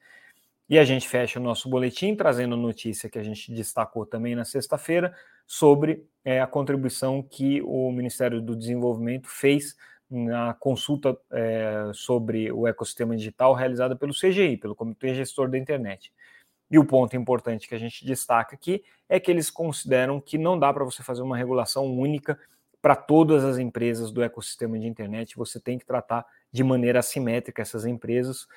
E 0.68 0.78
a 0.78 0.84
gente 0.84 1.08
fecha 1.08 1.40
o 1.40 1.42
nosso 1.42 1.68
boletim 1.68 2.14
trazendo 2.14 2.56
notícia 2.56 3.08
que 3.08 3.18
a 3.18 3.22
gente 3.22 3.52
destacou 3.52 4.04
também 4.06 4.34
na 4.34 4.44
sexta-feira 4.44 5.14
sobre 5.46 6.06
é, 6.24 6.40
a 6.40 6.46
contribuição 6.46 7.22
que 7.22 7.60
o 7.62 7.90
Ministério 7.90 8.40
do 8.40 8.54
Desenvolvimento 8.54 9.26
fez 9.26 9.76
na 10.10 10.54
consulta 10.54 11.16
é, 11.32 11.90
sobre 11.94 12.52
o 12.52 12.66
ecossistema 12.66 13.16
digital 13.16 13.54
realizada 13.54 13.96
pelo 13.96 14.12
CGI, 14.12 14.58
pelo 14.58 14.74
Comitê 14.74 15.14
Gestor 15.14 15.48
da 15.48 15.58
Internet. 15.58 16.12
E 16.74 16.78
o 16.78 16.84
ponto 16.84 17.14
importante 17.14 17.68
que 17.68 17.74
a 17.76 17.78
gente 17.78 18.04
destaca 18.04 18.56
aqui 18.56 18.82
é 19.08 19.20
que 19.20 19.30
eles 19.30 19.48
consideram 19.48 20.20
que 20.20 20.36
não 20.36 20.58
dá 20.58 20.72
para 20.72 20.82
você 20.82 21.04
fazer 21.04 21.22
uma 21.22 21.36
regulação 21.36 21.86
única 21.86 22.36
para 22.82 22.96
todas 22.96 23.44
as 23.44 23.58
empresas 23.58 24.10
do 24.10 24.20
ecossistema 24.20 24.76
de 24.76 24.88
internet, 24.88 25.36
você 25.36 25.60
tem 25.60 25.78
que 25.78 25.86
tratar 25.86 26.26
de 26.50 26.64
maneira 26.64 26.98
assimétrica 26.98 27.62
essas 27.62 27.86
empresas 27.86 28.48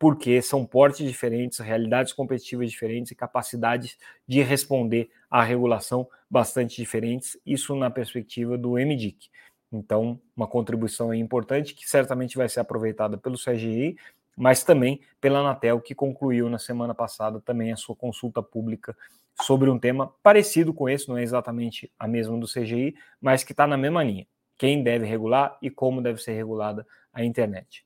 porque 0.00 0.42
são 0.42 0.66
portes 0.66 1.06
diferentes, 1.06 1.60
realidades 1.60 2.12
competitivas 2.12 2.68
diferentes 2.68 3.12
e 3.12 3.14
capacidades 3.14 3.96
de 4.26 4.42
responder 4.42 5.08
à 5.30 5.40
regulação 5.44 6.08
bastante 6.28 6.74
diferentes, 6.74 7.38
isso 7.46 7.76
na 7.76 7.88
perspectiva 7.88 8.58
do 8.58 8.72
MDIC. 8.72 9.28
Então, 9.70 10.20
uma 10.36 10.48
contribuição 10.48 11.14
importante 11.14 11.72
que 11.72 11.88
certamente 11.88 12.36
vai 12.36 12.48
ser 12.48 12.58
aproveitada 12.58 13.16
pelo 13.16 13.36
CGI, 13.36 13.96
mas 14.40 14.64
também 14.64 15.02
pela 15.20 15.40
Anatel, 15.40 15.82
que 15.82 15.94
concluiu 15.94 16.48
na 16.48 16.58
semana 16.58 16.94
passada 16.94 17.42
também 17.42 17.72
a 17.72 17.76
sua 17.76 17.94
consulta 17.94 18.42
pública 18.42 18.96
sobre 19.42 19.68
um 19.68 19.78
tema 19.78 20.14
parecido 20.22 20.72
com 20.72 20.88
esse, 20.88 21.06
não 21.10 21.18
é 21.18 21.22
exatamente 21.22 21.92
a 21.98 22.08
mesma 22.08 22.38
do 22.38 22.46
CGI, 22.46 22.94
mas 23.20 23.44
que 23.44 23.52
está 23.52 23.66
na 23.66 23.76
mesma 23.76 24.02
linha. 24.02 24.26
Quem 24.56 24.82
deve 24.82 25.04
regular 25.04 25.58
e 25.60 25.68
como 25.68 26.00
deve 26.00 26.22
ser 26.22 26.32
regulada 26.32 26.86
a 27.12 27.22
internet. 27.22 27.84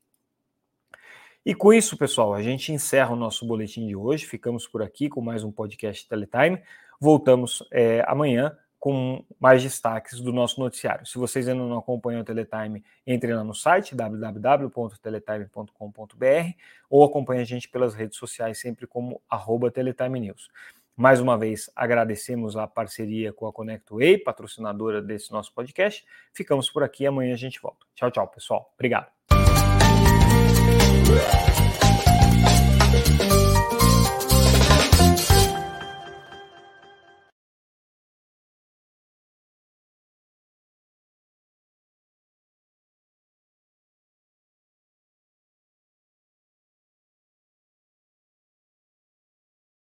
E 1.45 1.57
com 1.57 1.73
isso, 1.73 1.97
pessoal, 1.97 2.33
a 2.33 2.41
gente 2.41 2.73
encerra 2.73 3.13
o 3.13 3.17
nosso 3.17 3.45
boletim 3.45 3.89
de 3.89 3.97
hoje. 3.97 4.25
Ficamos 4.25 4.69
por 4.69 4.81
aqui 4.81 5.09
com 5.09 5.21
mais 5.21 5.43
um 5.43 5.51
podcast 5.51 6.09
Teletime. 6.09 6.63
Voltamos 7.01 7.67
é, 7.73 8.05
amanhã 8.07 8.57
com 8.85 9.25
mais 9.41 9.63
destaques 9.63 10.21
do 10.21 10.31
nosso 10.31 10.61
noticiário. 10.61 11.07
Se 11.07 11.17
vocês 11.17 11.49
ainda 11.49 11.65
não 11.65 11.79
acompanham 11.79 12.21
o 12.21 12.25
Teletime, 12.25 12.85
entre 13.07 13.35
lá 13.35 13.43
no 13.43 13.55
site 13.55 13.95
www.teletime.com.br 13.95 16.53
ou 16.91 17.03
acompanhe 17.03 17.41
a 17.41 17.47
gente 17.47 17.67
pelas 17.67 17.95
redes 17.95 18.19
sociais, 18.19 18.61
sempre 18.61 18.87
como 18.87 19.23
arroba 19.27 19.71
Teletime 19.71 20.21
News. 20.21 20.51
Mais 20.95 21.19
uma 21.19 21.39
vez, 21.39 21.71
agradecemos 21.75 22.59
a 22.59 22.67
parceria 22.67 23.33
com 23.33 23.47
a 23.47 23.53
ConnectWay, 23.55 24.19
patrocinadora 24.19 25.01
desse 25.01 25.33
nosso 25.33 25.51
podcast. 25.55 26.05
Ficamos 26.35 26.69
por 26.69 26.83
aqui, 26.83 27.07
amanhã 27.07 27.33
a 27.33 27.39
gente 27.39 27.59
volta. 27.63 27.87
Tchau, 27.95 28.11
tchau, 28.11 28.29
pessoal. 28.29 28.71
Obrigado. 28.75 29.07